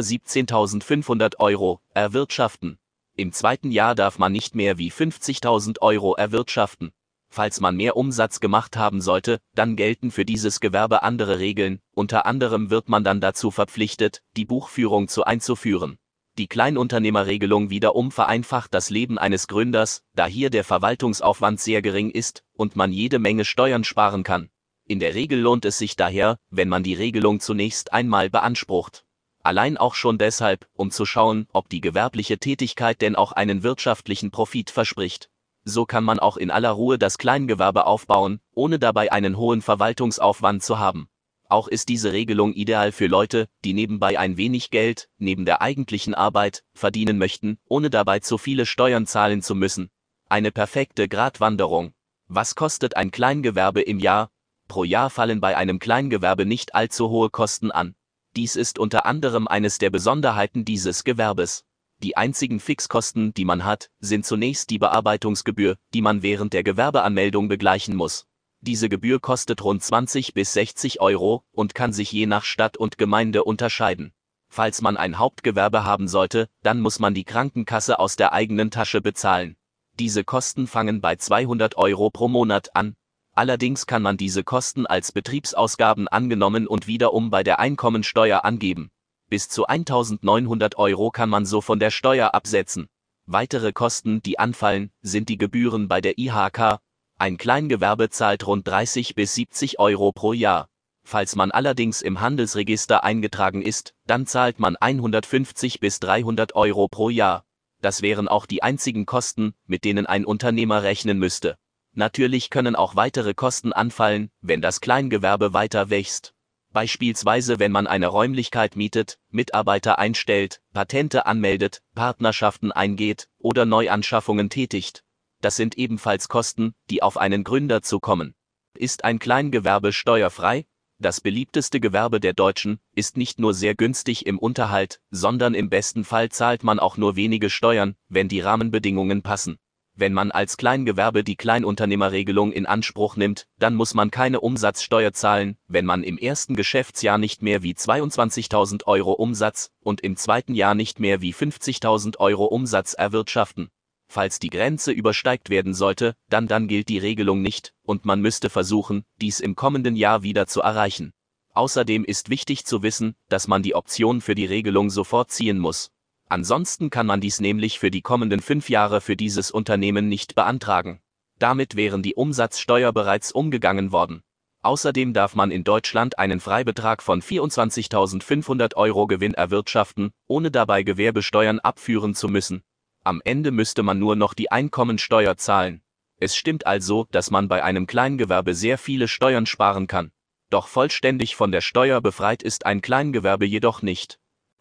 17.500 0.00 1.38
Euro, 1.38 1.80
erwirtschaften. 1.94 2.78
Im 3.14 3.32
zweiten 3.32 3.70
Jahr 3.70 3.94
darf 3.94 4.18
man 4.18 4.32
nicht 4.32 4.54
mehr 4.54 4.78
wie 4.78 4.90
50.000 4.90 5.80
Euro 5.80 6.14
erwirtschaften. 6.14 6.92
Falls 7.28 7.60
man 7.60 7.76
mehr 7.76 7.96
Umsatz 7.96 8.40
gemacht 8.40 8.76
haben 8.76 9.00
sollte, 9.00 9.38
dann 9.54 9.76
gelten 9.76 10.10
für 10.10 10.24
dieses 10.24 10.60
Gewerbe 10.60 11.02
andere 11.02 11.38
Regeln, 11.38 11.80
unter 11.94 12.24
anderem 12.26 12.70
wird 12.70 12.88
man 12.88 13.04
dann 13.04 13.20
dazu 13.20 13.50
verpflichtet, 13.50 14.22
die 14.36 14.44
Buchführung 14.46 15.08
zu 15.08 15.24
einzuführen. 15.24 15.98
Die 16.38 16.46
Kleinunternehmerregelung 16.46 17.68
wiederum 17.68 18.10
vereinfacht 18.10 18.72
das 18.72 18.88
Leben 18.88 19.18
eines 19.18 19.46
Gründers, 19.46 20.02
da 20.14 20.24
hier 20.24 20.48
der 20.48 20.64
Verwaltungsaufwand 20.64 21.60
sehr 21.60 21.82
gering 21.82 22.10
ist 22.10 22.44
und 22.54 22.76
man 22.76 22.92
jede 22.92 23.18
Menge 23.18 23.44
Steuern 23.44 23.84
sparen 23.84 24.24
kann. 24.24 24.48
In 24.86 24.98
der 24.98 25.14
Regel 25.14 25.38
lohnt 25.38 25.66
es 25.66 25.76
sich 25.76 25.96
daher, 25.96 26.38
wenn 26.48 26.68
man 26.70 26.82
die 26.82 26.94
Regelung 26.94 27.40
zunächst 27.40 27.92
einmal 27.92 28.30
beansprucht. 28.30 29.04
Allein 29.44 29.76
auch 29.76 29.94
schon 29.94 30.18
deshalb, 30.18 30.68
um 30.74 30.90
zu 30.90 31.04
schauen, 31.04 31.48
ob 31.52 31.68
die 31.68 31.80
gewerbliche 31.80 32.38
Tätigkeit 32.38 33.00
denn 33.00 33.16
auch 33.16 33.32
einen 33.32 33.64
wirtschaftlichen 33.64 34.30
Profit 34.30 34.70
verspricht. 34.70 35.30
So 35.64 35.84
kann 35.84 36.04
man 36.04 36.20
auch 36.20 36.36
in 36.36 36.50
aller 36.50 36.70
Ruhe 36.70 36.98
das 36.98 37.18
Kleingewerbe 37.18 37.86
aufbauen, 37.86 38.40
ohne 38.54 38.78
dabei 38.78 39.10
einen 39.10 39.36
hohen 39.36 39.62
Verwaltungsaufwand 39.62 40.62
zu 40.62 40.78
haben. 40.78 41.08
Auch 41.48 41.68
ist 41.68 41.88
diese 41.88 42.12
Regelung 42.12 42.54
ideal 42.54 42.92
für 42.92 43.08
Leute, 43.08 43.48
die 43.64 43.74
nebenbei 43.74 44.18
ein 44.18 44.36
wenig 44.36 44.70
Geld, 44.70 45.08
neben 45.18 45.44
der 45.44 45.60
eigentlichen 45.60 46.14
Arbeit, 46.14 46.64
verdienen 46.72 47.18
möchten, 47.18 47.58
ohne 47.68 47.90
dabei 47.90 48.20
zu 48.20 48.38
viele 48.38 48.64
Steuern 48.64 49.06
zahlen 49.06 49.42
zu 49.42 49.54
müssen. 49.54 49.90
Eine 50.28 50.50
perfekte 50.50 51.08
Gratwanderung. 51.08 51.92
Was 52.26 52.54
kostet 52.54 52.96
ein 52.96 53.10
Kleingewerbe 53.10 53.82
im 53.82 53.98
Jahr? 53.98 54.30
Pro 54.66 54.84
Jahr 54.84 55.10
fallen 55.10 55.40
bei 55.40 55.56
einem 55.56 55.78
Kleingewerbe 55.78 56.46
nicht 56.46 56.74
allzu 56.74 57.10
hohe 57.10 57.28
Kosten 57.28 57.70
an. 57.70 57.94
Dies 58.34 58.56
ist 58.56 58.78
unter 58.78 59.04
anderem 59.04 59.46
eines 59.46 59.76
der 59.76 59.90
Besonderheiten 59.90 60.64
dieses 60.64 61.04
Gewerbes. 61.04 61.64
Die 62.02 62.16
einzigen 62.16 62.60
Fixkosten, 62.60 63.34
die 63.34 63.44
man 63.44 63.64
hat, 63.64 63.90
sind 64.00 64.24
zunächst 64.24 64.70
die 64.70 64.78
Bearbeitungsgebühr, 64.78 65.76
die 65.92 66.00
man 66.00 66.22
während 66.22 66.54
der 66.54 66.64
Gewerbeanmeldung 66.64 67.48
begleichen 67.48 67.94
muss. 67.94 68.26
Diese 68.60 68.88
Gebühr 68.88 69.20
kostet 69.20 69.62
rund 69.62 69.82
20 69.82 70.32
bis 70.32 70.54
60 70.54 71.00
Euro 71.00 71.44
und 71.52 71.74
kann 71.74 71.92
sich 71.92 72.10
je 72.10 72.26
nach 72.26 72.44
Stadt 72.44 72.78
und 72.78 72.96
Gemeinde 72.96 73.44
unterscheiden. 73.44 74.12
Falls 74.48 74.80
man 74.80 74.96
ein 74.96 75.18
Hauptgewerbe 75.18 75.84
haben 75.84 76.08
sollte, 76.08 76.48
dann 76.62 76.80
muss 76.80 76.98
man 76.98 77.12
die 77.12 77.24
Krankenkasse 77.24 77.98
aus 77.98 78.16
der 78.16 78.32
eigenen 78.32 78.70
Tasche 78.70 79.00
bezahlen. 79.00 79.56
Diese 79.98 80.24
Kosten 80.24 80.66
fangen 80.66 81.02
bei 81.02 81.16
200 81.16 81.76
Euro 81.76 82.08
pro 82.10 82.28
Monat 82.28 82.74
an. 82.74 82.96
Allerdings 83.34 83.86
kann 83.86 84.02
man 84.02 84.16
diese 84.16 84.44
Kosten 84.44 84.86
als 84.86 85.12
Betriebsausgaben 85.12 86.08
angenommen 86.08 86.66
und 86.66 86.86
wiederum 86.86 87.30
bei 87.30 87.42
der 87.42 87.58
Einkommensteuer 87.58 88.44
angeben. 88.44 88.90
Bis 89.28 89.48
zu 89.48 89.66
1900 89.66 90.76
Euro 90.76 91.10
kann 91.10 91.30
man 91.30 91.46
so 91.46 91.60
von 91.60 91.78
der 91.78 91.90
Steuer 91.90 92.34
absetzen. 92.34 92.88
Weitere 93.26 93.72
Kosten, 93.72 94.22
die 94.22 94.38
anfallen, 94.38 94.90
sind 95.00 95.28
die 95.28 95.38
Gebühren 95.38 95.88
bei 95.88 96.00
der 96.00 96.18
IHK, 96.18 96.80
ein 97.22 97.36
Kleingewerbe 97.36 98.10
zahlt 98.10 98.44
rund 98.48 98.66
30 98.66 99.14
bis 99.14 99.36
70 99.36 99.78
Euro 99.78 100.10
pro 100.10 100.32
Jahr. 100.32 100.68
Falls 101.04 101.36
man 101.36 101.52
allerdings 101.52 102.02
im 102.02 102.20
Handelsregister 102.20 103.04
eingetragen 103.04 103.62
ist, 103.62 103.94
dann 104.08 104.26
zahlt 104.26 104.58
man 104.58 104.74
150 104.74 105.78
bis 105.78 106.00
300 106.00 106.56
Euro 106.56 106.88
pro 106.88 107.10
Jahr. 107.10 107.44
Das 107.80 108.02
wären 108.02 108.26
auch 108.26 108.46
die 108.46 108.64
einzigen 108.64 109.06
Kosten, 109.06 109.54
mit 109.66 109.84
denen 109.84 110.06
ein 110.06 110.24
Unternehmer 110.24 110.82
rechnen 110.82 111.18
müsste. 111.18 111.58
Natürlich 111.94 112.48
können 112.48 112.74
auch 112.74 112.96
weitere 112.96 113.34
Kosten 113.34 113.72
anfallen, 113.72 114.30
wenn 114.40 114.62
das 114.62 114.80
Kleingewerbe 114.80 115.52
weiter 115.52 115.90
wächst. 115.90 116.34
Beispielsweise 116.72 117.58
wenn 117.58 117.70
man 117.70 117.86
eine 117.86 118.06
Räumlichkeit 118.06 118.76
mietet, 118.76 119.18
Mitarbeiter 119.28 119.98
einstellt, 119.98 120.62
Patente 120.72 121.26
anmeldet, 121.26 121.82
Partnerschaften 121.94 122.72
eingeht 122.72 123.28
oder 123.38 123.66
Neuanschaffungen 123.66 124.48
tätigt. 124.48 125.04
Das 125.42 125.56
sind 125.56 125.76
ebenfalls 125.76 126.28
Kosten, 126.28 126.74
die 126.88 127.02
auf 127.02 127.18
einen 127.18 127.44
Gründer 127.44 127.82
zukommen. 127.82 128.34
Ist 128.74 129.04
ein 129.04 129.18
Kleingewerbe 129.18 129.92
steuerfrei? 129.92 130.64
Das 130.98 131.20
beliebteste 131.20 131.78
Gewerbe 131.80 132.20
der 132.20 132.32
Deutschen 132.32 132.78
ist 132.94 133.18
nicht 133.18 133.38
nur 133.38 133.52
sehr 133.52 133.74
günstig 133.74 134.24
im 134.24 134.38
Unterhalt, 134.38 135.00
sondern 135.10 135.52
im 135.52 135.68
besten 135.68 136.04
Fall 136.04 136.30
zahlt 136.30 136.62
man 136.62 136.78
auch 136.78 136.96
nur 136.96 137.16
wenige 137.16 137.50
Steuern, 137.50 137.96
wenn 138.08 138.28
die 138.28 138.40
Rahmenbedingungen 138.40 139.22
passen. 139.22 139.58
Wenn 139.94 140.14
man 140.14 140.30
als 140.30 140.56
Kleingewerbe 140.56 141.22
die 141.22 141.36
Kleinunternehmerregelung 141.36 142.50
in 142.52 142.64
Anspruch 142.66 143.16
nimmt, 143.16 143.46
dann 143.58 143.74
muss 143.74 143.92
man 143.92 144.10
keine 144.10 144.40
Umsatzsteuer 144.40 145.12
zahlen, 145.12 145.58
wenn 145.68 145.84
man 145.84 146.02
im 146.02 146.16
ersten 146.16 146.56
Geschäftsjahr 146.56 147.18
nicht 147.18 147.42
mehr 147.42 147.62
wie 147.62 147.74
22.000 147.74 148.86
Euro 148.86 149.12
Umsatz 149.12 149.70
und 149.80 150.00
im 150.00 150.16
zweiten 150.16 150.54
Jahr 150.54 150.74
nicht 150.74 150.98
mehr 150.98 151.20
wie 151.20 151.34
50.000 151.34 152.18
Euro 152.18 152.46
Umsatz 152.46 152.94
erwirtschaften. 152.94 153.68
Falls 154.08 154.38
die 154.38 154.50
Grenze 154.50 154.92
übersteigt 154.92 155.50
werden 155.50 155.74
sollte, 155.74 156.16
dann 156.28 156.46
dann 156.48 156.68
gilt 156.68 156.88
die 156.88 156.98
Regelung 156.98 157.42
nicht, 157.42 157.74
und 157.82 158.04
man 158.04 158.20
müsste 158.20 158.50
versuchen, 158.50 159.04
dies 159.20 159.40
im 159.40 159.56
kommenden 159.56 159.96
Jahr 159.96 160.22
wieder 160.22 160.46
zu 160.46 160.62
erreichen. 160.62 161.12
Außerdem 161.54 162.04
ist 162.04 162.30
wichtig 162.30 162.64
zu 162.64 162.82
wissen, 162.82 163.14
dass 163.28 163.46
man 163.46 163.62
die 163.62 163.74
Option 163.74 164.22
für 164.22 164.34
die 164.34 164.46
Regelung 164.46 164.88
sofort 164.88 165.30
ziehen 165.30 165.58
muss. 165.58 165.90
Ansonsten 166.32 166.88
kann 166.88 167.04
man 167.06 167.20
dies 167.20 167.40
nämlich 167.40 167.78
für 167.78 167.90
die 167.90 168.00
kommenden 168.00 168.40
fünf 168.40 168.70
Jahre 168.70 169.02
für 169.02 169.16
dieses 169.16 169.50
Unternehmen 169.50 170.08
nicht 170.08 170.34
beantragen. 170.34 171.02
Damit 171.38 171.76
wären 171.76 172.02
die 172.02 172.14
Umsatzsteuer 172.14 172.90
bereits 172.90 173.32
umgegangen 173.32 173.92
worden. 173.92 174.22
Außerdem 174.62 175.12
darf 175.12 175.34
man 175.34 175.50
in 175.50 175.62
Deutschland 175.62 176.18
einen 176.18 176.40
Freibetrag 176.40 177.02
von 177.02 177.20
24.500 177.20 178.76
Euro 178.76 179.06
Gewinn 179.08 179.34
erwirtschaften, 179.34 180.10
ohne 180.26 180.50
dabei 180.50 180.84
Gewerbesteuern 180.84 181.60
abführen 181.60 182.14
zu 182.14 182.28
müssen. 182.28 182.62
Am 183.04 183.20
Ende 183.26 183.50
müsste 183.50 183.82
man 183.82 183.98
nur 183.98 184.16
noch 184.16 184.32
die 184.32 184.50
Einkommensteuer 184.50 185.36
zahlen. 185.36 185.82
Es 186.16 186.34
stimmt 186.34 186.66
also, 186.66 187.06
dass 187.10 187.30
man 187.30 187.46
bei 187.48 187.62
einem 187.62 187.86
Kleingewerbe 187.86 188.54
sehr 188.54 188.78
viele 188.78 189.06
Steuern 189.06 189.44
sparen 189.44 189.86
kann. 189.86 190.12
Doch 190.48 190.66
vollständig 190.66 191.36
von 191.36 191.52
der 191.52 191.60
Steuer 191.60 192.00
befreit 192.00 192.42
ist 192.42 192.64
ein 192.64 192.80
Kleingewerbe 192.80 193.44
jedoch 193.44 193.82
nicht. 193.82 194.18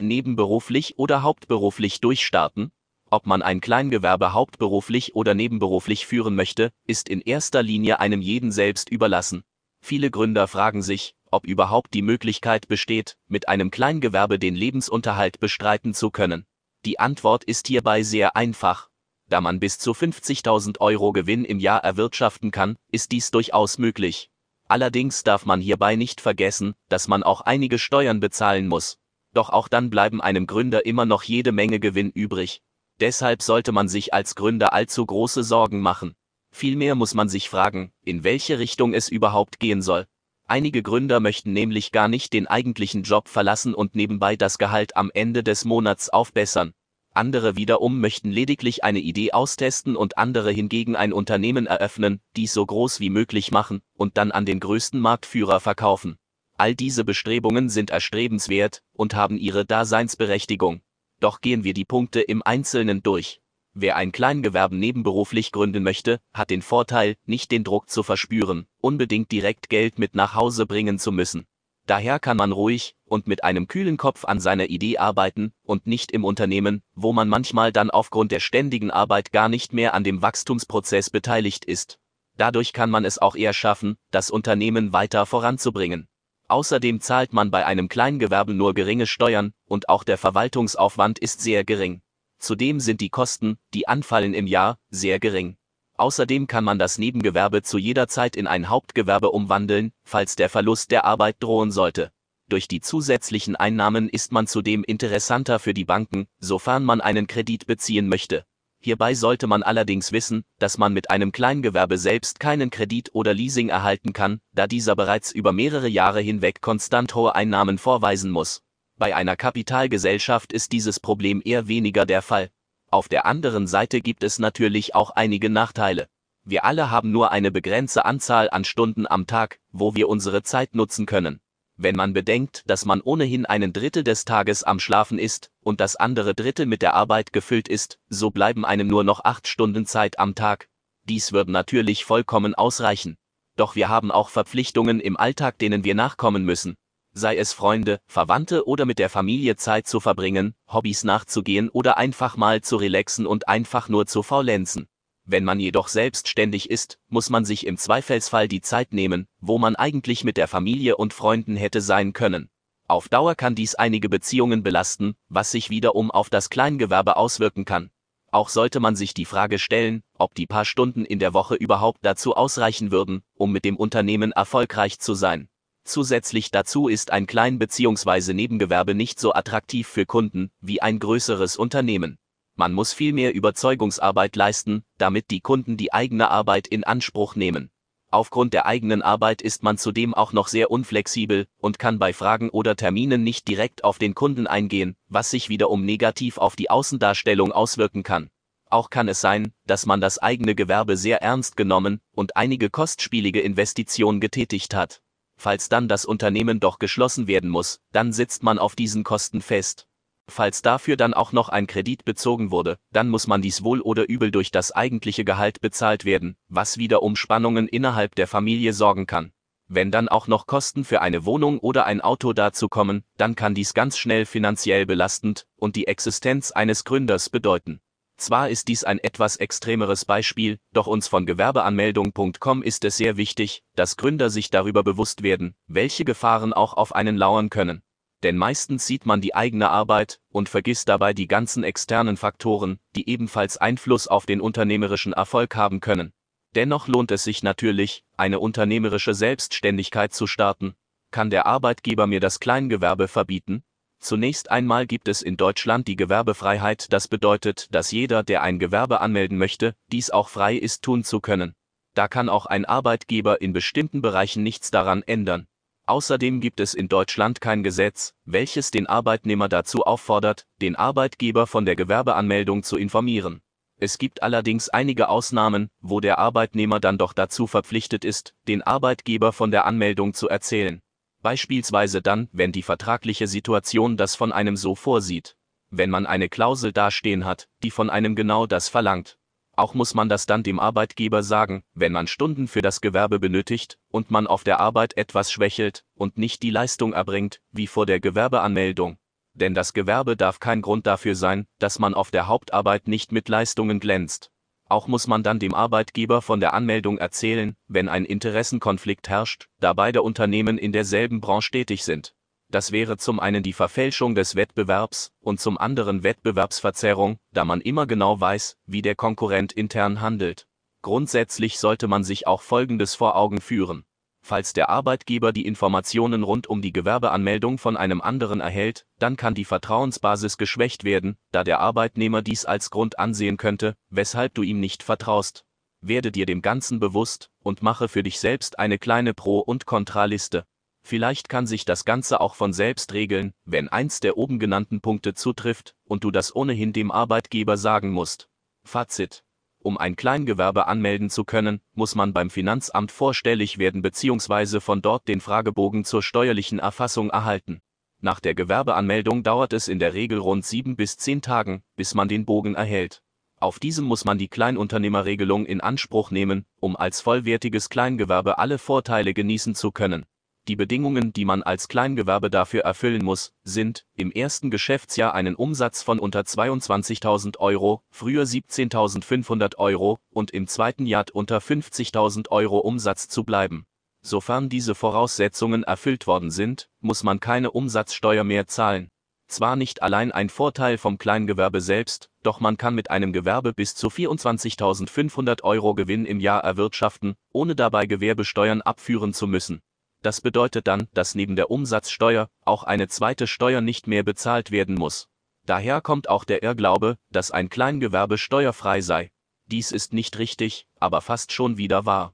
Nebenberuflich 0.07 0.97
oder 0.97 1.23
hauptberuflich 1.23 2.01
durchstarten? 2.01 2.71
Ob 3.09 3.25
man 3.25 3.41
ein 3.41 3.59
Kleingewerbe 3.59 4.33
hauptberuflich 4.33 5.15
oder 5.15 5.33
nebenberuflich 5.33 6.05
führen 6.05 6.35
möchte, 6.35 6.71
ist 6.87 7.09
in 7.09 7.19
erster 7.21 7.61
Linie 7.61 7.99
einem 7.99 8.21
jeden 8.21 8.51
selbst 8.51 8.89
überlassen. 8.89 9.43
Viele 9.81 10.11
Gründer 10.11 10.47
fragen 10.47 10.81
sich, 10.81 11.15
ob 11.29 11.45
überhaupt 11.45 11.93
die 11.93 12.03
Möglichkeit 12.03 12.67
besteht, 12.67 13.17
mit 13.27 13.49
einem 13.49 13.71
Kleingewerbe 13.71 14.39
den 14.39 14.55
Lebensunterhalt 14.55 15.39
bestreiten 15.39 15.93
zu 15.93 16.11
können. 16.11 16.45
Die 16.85 16.99
Antwort 16.99 17.43
ist 17.43 17.67
hierbei 17.67 18.03
sehr 18.03 18.35
einfach. 18.35 18.89
Da 19.27 19.41
man 19.41 19.59
bis 19.59 19.77
zu 19.77 19.91
50.000 19.91 20.79
Euro 20.79 21.11
Gewinn 21.13 21.45
im 21.45 21.59
Jahr 21.59 21.83
erwirtschaften 21.83 22.51
kann, 22.51 22.77
ist 22.91 23.11
dies 23.11 23.31
durchaus 23.31 23.77
möglich. 23.77 24.29
Allerdings 24.67 25.23
darf 25.23 25.45
man 25.45 25.59
hierbei 25.59 25.95
nicht 25.95 26.21
vergessen, 26.21 26.75
dass 26.87 27.07
man 27.07 27.23
auch 27.23 27.41
einige 27.41 27.77
Steuern 27.77 28.19
bezahlen 28.19 28.67
muss. 28.67 28.97
Doch 29.33 29.49
auch 29.49 29.67
dann 29.67 29.89
bleiben 29.89 30.21
einem 30.21 30.47
Gründer 30.47 30.85
immer 30.85 31.05
noch 31.05 31.23
jede 31.23 31.51
Menge 31.51 31.79
Gewinn 31.79 32.11
übrig. 32.11 32.61
Deshalb 32.99 33.41
sollte 33.41 33.71
man 33.71 33.87
sich 33.87 34.13
als 34.13 34.35
Gründer 34.35 34.73
allzu 34.73 35.05
große 35.05 35.43
Sorgen 35.43 35.81
machen. 35.81 36.13
Vielmehr 36.51 36.95
muss 36.95 37.13
man 37.13 37.29
sich 37.29 37.49
fragen, 37.49 37.91
in 38.03 38.23
welche 38.23 38.59
Richtung 38.59 38.93
es 38.93 39.09
überhaupt 39.09 39.59
gehen 39.59 39.81
soll. 39.81 40.05
Einige 40.47 40.83
Gründer 40.83 41.21
möchten 41.21 41.53
nämlich 41.53 41.93
gar 41.93 42.09
nicht 42.09 42.33
den 42.33 42.45
eigentlichen 42.45 43.03
Job 43.03 43.29
verlassen 43.29 43.73
und 43.73 43.95
nebenbei 43.95 44.35
das 44.35 44.57
Gehalt 44.57 44.97
am 44.97 45.09
Ende 45.13 45.43
des 45.43 45.63
Monats 45.63 46.09
aufbessern. 46.09 46.73
Andere 47.13 47.55
wiederum 47.55 47.99
möchten 47.99 48.31
lediglich 48.31 48.83
eine 48.83 48.99
Idee 48.99 49.31
austesten 49.31 49.95
und 49.95 50.17
andere 50.17 50.51
hingegen 50.51 50.95
ein 50.95 51.13
Unternehmen 51.13 51.67
eröffnen, 51.67 52.21
dies 52.35 52.53
so 52.53 52.65
groß 52.65 52.99
wie 52.99 53.09
möglich 53.09 53.51
machen 53.51 53.81
und 53.97 54.17
dann 54.17 54.31
an 54.31 54.45
den 54.45 54.59
größten 54.59 54.99
Marktführer 54.99 55.59
verkaufen. 55.59 56.17
All 56.61 56.75
diese 56.75 57.03
Bestrebungen 57.03 57.69
sind 57.69 57.89
erstrebenswert 57.89 58.83
und 58.93 59.15
haben 59.15 59.39
ihre 59.39 59.65
Daseinsberechtigung. 59.65 60.81
Doch 61.19 61.41
gehen 61.41 61.63
wir 61.63 61.73
die 61.73 61.85
Punkte 61.85 62.21
im 62.21 62.43
Einzelnen 62.45 63.01
durch. 63.01 63.41
Wer 63.73 63.95
ein 63.95 64.11
Kleingewerbe 64.11 64.75
nebenberuflich 64.75 65.51
gründen 65.51 65.81
möchte, 65.81 66.19
hat 66.35 66.51
den 66.51 66.61
Vorteil, 66.61 67.15
nicht 67.25 67.49
den 67.49 67.63
Druck 67.63 67.89
zu 67.89 68.03
verspüren, 68.03 68.67
unbedingt 68.79 69.31
direkt 69.31 69.69
Geld 69.69 69.97
mit 69.97 70.13
nach 70.13 70.35
Hause 70.35 70.67
bringen 70.67 70.99
zu 70.99 71.11
müssen. 71.11 71.47
Daher 71.87 72.19
kann 72.19 72.37
man 72.37 72.51
ruhig 72.51 72.95
und 73.05 73.25
mit 73.25 73.43
einem 73.43 73.67
kühlen 73.67 73.97
Kopf 73.97 74.23
an 74.25 74.39
seiner 74.39 74.69
Idee 74.69 74.99
arbeiten 74.99 75.53
und 75.63 75.87
nicht 75.87 76.11
im 76.11 76.23
Unternehmen, 76.23 76.83
wo 76.93 77.11
man 77.11 77.27
manchmal 77.27 77.71
dann 77.71 77.89
aufgrund 77.89 78.31
der 78.31 78.39
ständigen 78.39 78.91
Arbeit 78.91 79.31
gar 79.31 79.49
nicht 79.49 79.73
mehr 79.73 79.95
an 79.95 80.03
dem 80.03 80.21
Wachstumsprozess 80.21 81.09
beteiligt 81.09 81.65
ist. 81.65 81.97
Dadurch 82.37 82.71
kann 82.71 82.91
man 82.91 83.03
es 83.03 83.17
auch 83.17 83.35
eher 83.35 83.53
schaffen, 83.53 83.97
das 84.11 84.29
Unternehmen 84.29 84.93
weiter 84.93 85.25
voranzubringen. 85.25 86.07
Außerdem 86.51 86.99
zahlt 86.99 87.31
man 87.31 87.49
bei 87.49 87.65
einem 87.65 87.87
Kleingewerbe 87.87 88.53
nur 88.53 88.73
geringe 88.73 89.07
Steuern 89.07 89.53
und 89.69 89.87
auch 89.87 90.03
der 90.03 90.17
Verwaltungsaufwand 90.17 91.17
ist 91.17 91.39
sehr 91.39 91.63
gering. 91.63 92.01
Zudem 92.39 92.81
sind 92.81 92.99
die 92.99 93.07
Kosten, 93.07 93.57
die 93.73 93.87
anfallen 93.87 94.33
im 94.33 94.47
Jahr, 94.47 94.77
sehr 94.89 95.21
gering. 95.21 95.55
Außerdem 95.95 96.47
kann 96.47 96.65
man 96.65 96.77
das 96.77 96.97
Nebengewerbe 96.97 97.61
zu 97.61 97.77
jeder 97.77 98.09
Zeit 98.09 98.35
in 98.35 98.47
ein 98.47 98.67
Hauptgewerbe 98.67 99.31
umwandeln, 99.31 99.93
falls 100.03 100.35
der 100.35 100.49
Verlust 100.49 100.91
der 100.91 101.05
Arbeit 101.05 101.37
drohen 101.39 101.71
sollte. 101.71 102.11
Durch 102.49 102.67
die 102.67 102.81
zusätzlichen 102.81 103.55
Einnahmen 103.55 104.09
ist 104.09 104.33
man 104.33 104.45
zudem 104.45 104.83
interessanter 104.83 105.57
für 105.57 105.73
die 105.73 105.85
Banken, 105.85 106.27
sofern 106.39 106.83
man 106.83 106.99
einen 106.99 107.27
Kredit 107.27 107.65
beziehen 107.65 108.09
möchte. 108.09 108.43
Hierbei 108.83 109.13
sollte 109.13 109.45
man 109.45 109.61
allerdings 109.61 110.11
wissen, 110.11 110.43
dass 110.57 110.79
man 110.79 110.91
mit 110.91 111.11
einem 111.11 111.31
Kleingewerbe 111.31 111.99
selbst 111.99 112.39
keinen 112.39 112.71
Kredit 112.71 113.11
oder 113.13 113.33
Leasing 113.33 113.69
erhalten 113.69 114.11
kann, 114.11 114.41
da 114.53 114.65
dieser 114.65 114.95
bereits 114.95 115.31
über 115.31 115.53
mehrere 115.53 115.87
Jahre 115.87 116.19
hinweg 116.19 116.61
konstant 116.61 117.13
hohe 117.13 117.35
Einnahmen 117.35 117.77
vorweisen 117.77 118.31
muss. 118.31 118.63
Bei 118.97 119.15
einer 119.15 119.35
Kapitalgesellschaft 119.35 120.51
ist 120.51 120.71
dieses 120.71 120.99
Problem 120.99 121.43
eher 121.45 121.67
weniger 121.67 122.07
der 122.07 122.23
Fall. 122.23 122.49
Auf 122.89 123.07
der 123.07 123.27
anderen 123.27 123.67
Seite 123.67 124.01
gibt 124.01 124.23
es 124.23 124.39
natürlich 124.39 124.95
auch 124.95 125.11
einige 125.11 125.51
Nachteile. 125.51 126.07
Wir 126.43 126.65
alle 126.65 126.89
haben 126.89 127.11
nur 127.11 127.31
eine 127.31 127.51
begrenzte 127.51 128.03
Anzahl 128.03 128.49
an 128.49 128.63
Stunden 128.63 129.05
am 129.05 129.27
Tag, 129.27 129.59
wo 129.71 129.93
wir 129.93 130.09
unsere 130.09 130.41
Zeit 130.41 130.73
nutzen 130.73 131.05
können. 131.05 131.39
Wenn 131.83 131.95
man 131.95 132.13
bedenkt, 132.13 132.63
dass 132.67 132.85
man 132.85 133.01
ohnehin 133.01 133.47
einen 133.47 133.73
Drittel 133.73 134.03
des 134.03 134.23
Tages 134.23 134.63
am 134.63 134.79
Schlafen 134.79 135.17
ist 135.17 135.49
und 135.61 135.81
das 135.81 135.95
andere 135.95 136.35
Drittel 136.35 136.67
mit 136.67 136.83
der 136.83 136.93
Arbeit 136.93 137.33
gefüllt 137.33 137.67
ist, 137.67 137.97
so 138.07 138.29
bleiben 138.29 138.65
einem 138.65 138.87
nur 138.87 139.03
noch 139.03 139.25
acht 139.25 139.47
Stunden 139.47 139.87
Zeit 139.87 140.19
am 140.19 140.35
Tag. 140.35 140.69
Dies 141.09 141.31
wird 141.31 141.49
natürlich 141.49 142.05
vollkommen 142.05 142.53
ausreichen. 142.53 143.17
Doch 143.55 143.75
wir 143.75 143.89
haben 143.89 144.11
auch 144.11 144.29
Verpflichtungen 144.29 144.99
im 144.99 145.17
Alltag, 145.17 145.57
denen 145.57 145.83
wir 145.83 145.95
nachkommen 145.95 146.45
müssen 146.45 146.75
sei 147.13 147.35
es 147.35 147.53
Freunde, 147.53 147.99
Verwandte 148.07 148.67
oder 148.67 148.85
mit 148.85 148.99
der 148.99 149.09
Familie 149.09 149.55
Zeit 149.55 149.87
zu 149.87 149.99
verbringen, 149.99 150.55
Hobbys 150.67 151.03
nachzugehen 151.03 151.69
oder 151.69 151.97
einfach 151.97 152.37
mal 152.37 152.61
zu 152.61 152.77
relaxen 152.77 153.25
und 153.25 153.47
einfach 153.47 153.89
nur 153.89 154.05
zu 154.07 154.23
faulenzen. 154.23 154.87
Wenn 155.25 155.43
man 155.43 155.59
jedoch 155.59 155.87
selbstständig 155.87 156.69
ist, 156.69 156.97
muss 157.07 157.29
man 157.29 157.45
sich 157.45 157.65
im 157.67 157.77
Zweifelsfall 157.77 158.47
die 158.47 158.61
Zeit 158.61 158.93
nehmen, 158.93 159.27
wo 159.39 159.57
man 159.57 159.75
eigentlich 159.75 160.23
mit 160.23 160.37
der 160.37 160.47
Familie 160.47 160.97
und 160.97 161.13
Freunden 161.13 161.55
hätte 161.55 161.81
sein 161.81 162.13
können. 162.13 162.49
Auf 162.87 163.07
Dauer 163.07 163.35
kann 163.35 163.55
dies 163.55 163.75
einige 163.75 164.09
Beziehungen 164.09 164.63
belasten, 164.63 165.15
was 165.29 165.51
sich 165.51 165.69
wiederum 165.69 166.11
auf 166.11 166.29
das 166.29 166.49
Kleingewerbe 166.49 167.15
auswirken 167.15 167.65
kann. 167.65 167.91
Auch 168.31 168.49
sollte 168.49 168.79
man 168.79 168.95
sich 168.95 169.13
die 169.13 169.25
Frage 169.25 169.59
stellen, 169.59 170.03
ob 170.17 170.33
die 170.35 170.47
paar 170.47 170.65
Stunden 170.65 171.05
in 171.05 171.19
der 171.19 171.33
Woche 171.33 171.55
überhaupt 171.55 171.99
dazu 172.01 172.35
ausreichen 172.35 172.91
würden, 172.91 173.23
um 173.35 173.51
mit 173.51 173.65
dem 173.65 173.77
Unternehmen 173.77 174.31
erfolgreich 174.31 174.99
zu 174.99 175.13
sein. 175.13 175.49
Zusätzlich 175.83 176.51
dazu 176.51 176.87
ist 176.87 177.11
ein 177.11 177.27
Klein- 177.27 177.59
bzw. 177.59 178.33
Nebengewerbe 178.33 178.95
nicht 178.95 179.19
so 179.19 179.33
attraktiv 179.33 179.87
für 179.87 180.05
Kunden 180.05 180.51
wie 180.61 180.81
ein 180.81 180.99
größeres 180.99 181.57
Unternehmen. 181.57 182.17
Man 182.55 182.73
muss 182.73 182.93
viel 182.93 183.13
mehr 183.13 183.33
Überzeugungsarbeit 183.33 184.35
leisten, 184.35 184.83
damit 184.97 185.31
die 185.31 185.41
Kunden 185.41 185.77
die 185.77 185.93
eigene 185.93 186.29
Arbeit 186.29 186.67
in 186.67 186.83
Anspruch 186.83 187.35
nehmen. 187.35 187.71
Aufgrund 188.13 188.53
der 188.53 188.65
eigenen 188.65 189.01
Arbeit 189.01 189.41
ist 189.41 189.63
man 189.63 189.77
zudem 189.77 190.13
auch 190.13 190.33
noch 190.33 190.49
sehr 190.49 190.69
unflexibel 190.69 191.47
und 191.57 191.79
kann 191.79 191.97
bei 191.97 192.11
Fragen 192.11 192.49
oder 192.49 192.75
Terminen 192.75 193.23
nicht 193.23 193.47
direkt 193.47 193.85
auf 193.85 193.99
den 193.99 194.15
Kunden 194.15 194.47
eingehen, 194.47 194.97
was 195.07 195.29
sich 195.29 195.47
wiederum 195.47 195.85
negativ 195.85 196.37
auf 196.37 196.57
die 196.57 196.69
Außendarstellung 196.69 197.53
auswirken 197.53 198.03
kann. 198.03 198.29
Auch 198.69 198.89
kann 198.89 199.07
es 199.07 199.21
sein, 199.21 199.53
dass 199.65 199.85
man 199.85 200.01
das 200.01 200.17
eigene 200.17 200.55
Gewerbe 200.55 200.97
sehr 200.97 201.21
ernst 201.21 201.55
genommen 201.55 202.01
und 202.11 202.35
einige 202.35 202.69
kostspielige 202.69 203.39
Investitionen 203.39 204.19
getätigt 204.19 204.73
hat. 204.75 205.01
Falls 205.37 205.69
dann 205.69 205.87
das 205.87 206.05
Unternehmen 206.05 206.59
doch 206.59 206.79
geschlossen 206.79 207.27
werden 207.27 207.49
muss, 207.49 207.79
dann 207.93 208.11
sitzt 208.13 208.43
man 208.43 208.59
auf 208.59 208.75
diesen 208.75 209.03
Kosten 209.03 209.41
fest. 209.41 209.87
Falls 210.31 210.61
dafür 210.61 210.95
dann 210.95 211.13
auch 211.13 211.33
noch 211.33 211.49
ein 211.49 211.67
Kredit 211.67 212.05
bezogen 212.05 212.51
wurde, 212.51 212.77
dann 212.93 213.09
muss 213.09 213.27
man 213.27 213.41
dies 213.41 213.63
wohl 213.63 213.81
oder 213.81 214.07
übel 214.07 214.31
durch 214.31 214.49
das 214.49 214.71
eigentliche 214.71 215.25
Gehalt 215.25 215.59
bezahlt 215.59 216.05
werden, 216.05 216.37
was 216.47 216.77
wieder 216.77 217.03
um 217.03 217.17
Spannungen 217.17 217.67
innerhalb 217.67 218.15
der 218.15 218.27
Familie 218.27 218.71
sorgen 218.71 219.07
kann. 219.07 219.33
Wenn 219.67 219.91
dann 219.91 220.07
auch 220.07 220.27
noch 220.27 220.47
Kosten 220.47 220.85
für 220.85 221.01
eine 221.01 221.25
Wohnung 221.25 221.59
oder 221.59 221.85
ein 221.85 221.99
Auto 221.99 222.31
dazu 222.31 222.69
kommen, 222.69 223.03
dann 223.17 223.35
kann 223.35 223.53
dies 223.53 223.73
ganz 223.73 223.97
schnell 223.97 224.25
finanziell 224.25 224.85
belastend 224.85 225.47
und 225.57 225.75
die 225.75 225.87
Existenz 225.87 226.51
eines 226.51 226.85
Gründers 226.85 227.29
bedeuten. 227.29 227.81
Zwar 228.15 228.47
ist 228.47 228.69
dies 228.69 228.85
ein 228.85 228.99
etwas 228.99 229.35
extremeres 229.35 230.05
Beispiel, 230.05 230.59
doch 230.71 230.87
uns 230.87 231.09
von 231.09 231.25
Gewerbeanmeldung.com 231.25 232.63
ist 232.63 232.85
es 232.85 232.95
sehr 232.95 233.17
wichtig, 233.17 233.63
dass 233.75 233.97
Gründer 233.97 234.29
sich 234.29 234.49
darüber 234.49 234.83
bewusst 234.83 235.23
werden, 235.23 235.55
welche 235.67 236.05
Gefahren 236.05 236.53
auch 236.53 236.73
auf 236.75 236.95
einen 236.95 237.17
lauern 237.17 237.49
können. 237.49 237.81
Denn 238.23 238.37
meistens 238.37 238.85
sieht 238.85 239.05
man 239.05 239.21
die 239.21 239.33
eigene 239.33 239.69
Arbeit 239.69 240.19
und 240.29 240.47
vergisst 240.47 240.89
dabei 240.89 241.13
die 241.13 241.27
ganzen 241.27 241.63
externen 241.63 242.17
Faktoren, 242.17 242.79
die 242.95 243.09
ebenfalls 243.09 243.57
Einfluss 243.57 244.07
auf 244.07 244.25
den 244.25 244.41
unternehmerischen 244.41 245.13
Erfolg 245.13 245.55
haben 245.55 245.79
können. 245.79 246.13
Dennoch 246.53 246.87
lohnt 246.87 247.11
es 247.11 247.23
sich 247.23 247.43
natürlich, 247.43 248.03
eine 248.17 248.39
unternehmerische 248.39 249.13
Selbstständigkeit 249.13 250.13
zu 250.13 250.27
starten. 250.27 250.75
Kann 251.09 251.29
der 251.29 251.45
Arbeitgeber 251.45 252.07
mir 252.07 252.19
das 252.19 252.39
Kleingewerbe 252.39 253.07
verbieten? 253.07 253.63
Zunächst 253.99 254.49
einmal 254.49 254.87
gibt 254.87 255.07
es 255.07 255.21
in 255.21 255.37
Deutschland 255.37 255.87
die 255.87 255.95
Gewerbefreiheit, 255.95 256.91
das 256.91 257.07
bedeutet, 257.07 257.67
dass 257.73 257.91
jeder, 257.91 258.23
der 258.23 258.41
ein 258.41 258.59
Gewerbe 258.59 258.99
anmelden 258.99 259.37
möchte, 259.37 259.75
dies 259.91 260.09
auch 260.09 260.27
frei 260.27 260.55
ist 260.55 260.83
tun 260.83 261.03
zu 261.03 261.19
können. 261.19 261.53
Da 261.93 262.07
kann 262.07 262.27
auch 262.27 262.45
ein 262.45 262.65
Arbeitgeber 262.65 263.41
in 263.41 263.53
bestimmten 263.53 264.01
Bereichen 264.01 264.43
nichts 264.43 264.71
daran 264.71 265.03
ändern. 265.03 265.47
Außerdem 265.91 266.39
gibt 266.39 266.61
es 266.61 266.73
in 266.73 266.87
Deutschland 266.87 267.41
kein 267.41 267.63
Gesetz, 267.63 268.13
welches 268.23 268.71
den 268.71 268.87
Arbeitnehmer 268.87 269.49
dazu 269.49 269.83
auffordert, 269.83 270.47
den 270.61 270.77
Arbeitgeber 270.77 271.47
von 271.47 271.65
der 271.65 271.75
Gewerbeanmeldung 271.75 272.63
zu 272.63 272.77
informieren. 272.77 273.41
Es 273.75 273.97
gibt 273.97 274.23
allerdings 274.23 274.69
einige 274.69 275.09
Ausnahmen, 275.09 275.69
wo 275.81 275.99
der 275.99 276.17
Arbeitnehmer 276.17 276.79
dann 276.79 276.97
doch 276.97 277.11
dazu 277.11 277.45
verpflichtet 277.45 278.05
ist, 278.05 278.33
den 278.47 278.61
Arbeitgeber 278.61 279.33
von 279.33 279.51
der 279.51 279.65
Anmeldung 279.65 280.13
zu 280.13 280.29
erzählen. 280.29 280.81
Beispielsweise 281.21 282.01
dann, 282.01 282.29
wenn 282.31 282.53
die 282.53 282.63
vertragliche 282.63 283.27
Situation 283.27 283.97
das 283.97 284.15
von 284.15 284.31
einem 284.31 284.55
so 284.55 284.75
vorsieht. 284.75 285.35
Wenn 285.71 285.89
man 285.89 286.05
eine 286.05 286.29
Klausel 286.29 286.71
dastehen 286.71 287.25
hat, 287.25 287.49
die 287.63 287.71
von 287.71 287.89
einem 287.89 288.15
genau 288.15 288.45
das 288.45 288.69
verlangt. 288.69 289.17
Auch 289.61 289.75
muss 289.75 289.93
man 289.93 290.09
das 290.09 290.25
dann 290.25 290.41
dem 290.41 290.59
Arbeitgeber 290.59 291.21
sagen, 291.21 291.61
wenn 291.75 291.91
man 291.91 292.07
Stunden 292.07 292.47
für 292.47 292.63
das 292.63 292.81
Gewerbe 292.81 293.19
benötigt 293.19 293.77
und 293.89 294.09
man 294.09 294.25
auf 294.25 294.43
der 294.43 294.59
Arbeit 294.59 294.97
etwas 294.97 295.31
schwächelt 295.31 295.85
und 295.93 296.17
nicht 296.17 296.41
die 296.41 296.49
Leistung 296.49 296.93
erbringt, 296.93 297.41
wie 297.51 297.67
vor 297.67 297.85
der 297.85 297.99
Gewerbeanmeldung. 297.99 298.97
Denn 299.35 299.53
das 299.53 299.73
Gewerbe 299.73 300.17
darf 300.17 300.39
kein 300.39 300.63
Grund 300.63 300.87
dafür 300.87 301.13
sein, 301.13 301.45
dass 301.59 301.77
man 301.77 301.93
auf 301.93 302.09
der 302.09 302.25
Hauptarbeit 302.25 302.87
nicht 302.87 303.11
mit 303.11 303.29
Leistungen 303.29 303.79
glänzt. 303.79 304.31
Auch 304.67 304.87
muss 304.87 305.05
man 305.05 305.21
dann 305.21 305.37
dem 305.37 305.53
Arbeitgeber 305.53 306.23
von 306.23 306.39
der 306.39 306.55
Anmeldung 306.55 306.97
erzählen, 306.97 307.55
wenn 307.67 307.87
ein 307.87 308.05
Interessenkonflikt 308.05 309.09
herrscht, 309.09 309.47
da 309.59 309.73
beide 309.73 310.01
Unternehmen 310.01 310.57
in 310.57 310.71
derselben 310.71 311.21
Branche 311.21 311.51
tätig 311.51 311.83
sind. 311.83 312.15
Das 312.51 312.73
wäre 312.73 312.97
zum 312.97 313.21
einen 313.21 313.43
die 313.43 313.53
Verfälschung 313.53 314.13
des 314.13 314.35
Wettbewerbs 314.35 315.13
und 315.21 315.39
zum 315.39 315.57
anderen 315.57 316.03
Wettbewerbsverzerrung, 316.03 317.17
da 317.31 317.45
man 317.45 317.61
immer 317.61 317.87
genau 317.87 318.19
weiß, 318.19 318.57
wie 318.65 318.81
der 318.81 318.95
Konkurrent 318.95 319.53
intern 319.53 320.01
handelt. 320.01 320.47
Grundsätzlich 320.81 321.59
sollte 321.59 321.87
man 321.87 322.03
sich 322.03 322.27
auch 322.27 322.41
Folgendes 322.41 322.93
vor 322.93 323.15
Augen 323.15 323.39
führen. 323.39 323.85
Falls 324.21 324.51
der 324.51 324.69
Arbeitgeber 324.69 325.31
die 325.31 325.45
Informationen 325.45 326.23
rund 326.23 326.45
um 326.47 326.61
die 326.61 326.73
Gewerbeanmeldung 326.73 327.57
von 327.57 327.77
einem 327.77 328.01
anderen 328.01 328.41
erhält, 328.41 328.85
dann 328.99 329.15
kann 329.15 329.33
die 329.33 329.45
Vertrauensbasis 329.45 330.37
geschwächt 330.37 330.83
werden, 330.83 331.15
da 331.31 331.45
der 331.45 331.59
Arbeitnehmer 331.61 332.21
dies 332.21 332.43
als 332.43 332.69
Grund 332.69 332.99
ansehen 332.99 333.37
könnte, 333.37 333.75
weshalb 333.89 334.33
du 334.33 334.43
ihm 334.43 334.59
nicht 334.59 334.83
vertraust. 334.83 335.45
Werde 335.79 336.11
dir 336.11 336.25
dem 336.25 336.41
Ganzen 336.41 336.81
bewusst 336.81 337.29
und 337.39 337.63
mache 337.63 337.87
für 337.87 338.03
dich 338.03 338.19
selbst 338.19 338.59
eine 338.59 338.77
kleine 338.77 339.13
Pro- 339.13 339.39
und 339.39 339.65
Kontraliste. 339.65 340.43
Vielleicht 340.83 341.29
kann 341.29 341.47
sich 341.47 341.63
das 341.63 341.85
Ganze 341.85 342.19
auch 342.19 342.35
von 342.35 342.53
selbst 342.53 342.93
regeln, 342.93 343.33
wenn 343.45 343.69
eins 343.69 343.99
der 343.99 344.17
oben 344.17 344.39
genannten 344.39 344.81
Punkte 344.81 345.13
zutrifft 345.13 345.75
und 345.85 346.03
du 346.03 346.11
das 346.11 346.35
ohnehin 346.35 346.73
dem 346.73 346.91
Arbeitgeber 346.91 347.57
sagen 347.57 347.91
musst. 347.91 348.29
Fazit. 348.63 349.23
Um 349.59 349.77
ein 349.77 349.95
Kleingewerbe 349.95 350.67
anmelden 350.67 351.09
zu 351.09 351.23
können, 351.23 351.61
muss 351.73 351.93
man 351.93 352.13
beim 352.13 352.29
Finanzamt 352.29 352.91
vorstellig 352.91 353.57
werden 353.59 353.83
bzw. 353.83 354.59
von 354.59 354.81
dort 354.81 355.07
den 355.07 355.21
Fragebogen 355.21 355.85
zur 355.85 356.01
steuerlichen 356.01 356.59
Erfassung 356.59 357.11
erhalten. 357.11 357.61
Nach 357.99 358.19
der 358.19 358.33
Gewerbeanmeldung 358.33 359.21
dauert 359.21 359.53
es 359.53 359.67
in 359.67 359.77
der 359.77 359.93
Regel 359.93 360.17
rund 360.17 360.43
sieben 360.43 360.75
bis 360.75 360.97
zehn 360.97 361.21
Tagen, 361.21 361.61
bis 361.75 361.93
man 361.93 362.07
den 362.07 362.25
Bogen 362.25 362.55
erhält. 362.55 363.03
Auf 363.39 363.59
diesem 363.59 363.85
muss 363.85 364.03
man 364.03 364.17
die 364.17 364.27
Kleinunternehmerregelung 364.27 365.45
in 365.45 365.61
Anspruch 365.61 366.09
nehmen, 366.09 366.45
um 366.59 366.75
als 366.75 366.99
vollwertiges 367.01 367.69
Kleingewerbe 367.69 368.39
alle 368.39 368.57
Vorteile 368.57 369.13
genießen 369.13 369.53
zu 369.53 369.71
können. 369.71 370.05
Die 370.47 370.55
Bedingungen, 370.55 371.13
die 371.13 371.23
man 371.23 371.43
als 371.43 371.67
Kleingewerbe 371.67 372.31
dafür 372.31 372.61
erfüllen 372.61 373.05
muss, 373.05 373.33
sind, 373.43 373.85
im 373.95 374.11
ersten 374.11 374.49
Geschäftsjahr 374.49 375.13
einen 375.13 375.35
Umsatz 375.35 375.83
von 375.83 375.99
unter 375.99 376.21
22.000 376.21 377.37
Euro, 377.37 377.83
früher 377.91 378.23
17.500 378.23 379.57
Euro, 379.57 379.99
und 380.09 380.31
im 380.31 380.47
zweiten 380.47 380.87
Jahr 380.87 381.05
unter 381.13 381.37
50.000 381.37 382.29
Euro 382.29 382.57
Umsatz 382.57 383.07
zu 383.07 383.23
bleiben. 383.23 383.65
Sofern 384.01 384.49
diese 384.49 384.73
Voraussetzungen 384.73 385.63
erfüllt 385.63 386.07
worden 386.07 386.31
sind, 386.31 386.69
muss 386.79 387.03
man 387.03 387.19
keine 387.19 387.51
Umsatzsteuer 387.51 388.23
mehr 388.23 388.47
zahlen. 388.47 388.89
Zwar 389.27 389.55
nicht 389.55 389.83
allein 389.83 390.11
ein 390.11 390.27
Vorteil 390.27 390.79
vom 390.79 390.97
Kleingewerbe 390.97 391.61
selbst, 391.61 392.09
doch 392.23 392.39
man 392.39 392.57
kann 392.57 392.73
mit 392.73 392.89
einem 392.89 393.13
Gewerbe 393.13 393.53
bis 393.53 393.75
zu 393.75 393.89
24.500 393.89 395.43
Euro 395.43 395.75
Gewinn 395.75 396.05
im 396.05 396.19
Jahr 396.19 396.43
erwirtschaften, 396.43 397.15
ohne 397.31 397.55
dabei 397.55 397.85
Gewerbesteuern 397.85 398.61
abführen 398.61 399.13
zu 399.13 399.27
müssen. 399.27 399.61
Das 400.01 400.21
bedeutet 400.21 400.67
dann, 400.67 400.87
dass 400.93 401.13
neben 401.13 401.35
der 401.35 401.51
Umsatzsteuer 401.51 402.27
auch 402.43 402.63
eine 402.63 402.87
zweite 402.87 403.27
Steuer 403.27 403.61
nicht 403.61 403.87
mehr 403.87 404.03
bezahlt 404.03 404.51
werden 404.51 404.75
muss. 404.75 405.07
Daher 405.45 405.81
kommt 405.81 406.09
auch 406.09 406.23
der 406.23 406.43
Irrglaube, 406.43 406.97
dass 407.11 407.31
ein 407.31 407.49
Kleingewerbe 407.49 408.17
steuerfrei 408.17 408.81
sei. 408.81 409.11
Dies 409.47 409.71
ist 409.71 409.93
nicht 409.93 410.17
richtig, 410.17 410.65
aber 410.79 411.01
fast 411.01 411.31
schon 411.31 411.57
wieder 411.57 411.85
wahr. 411.85 412.13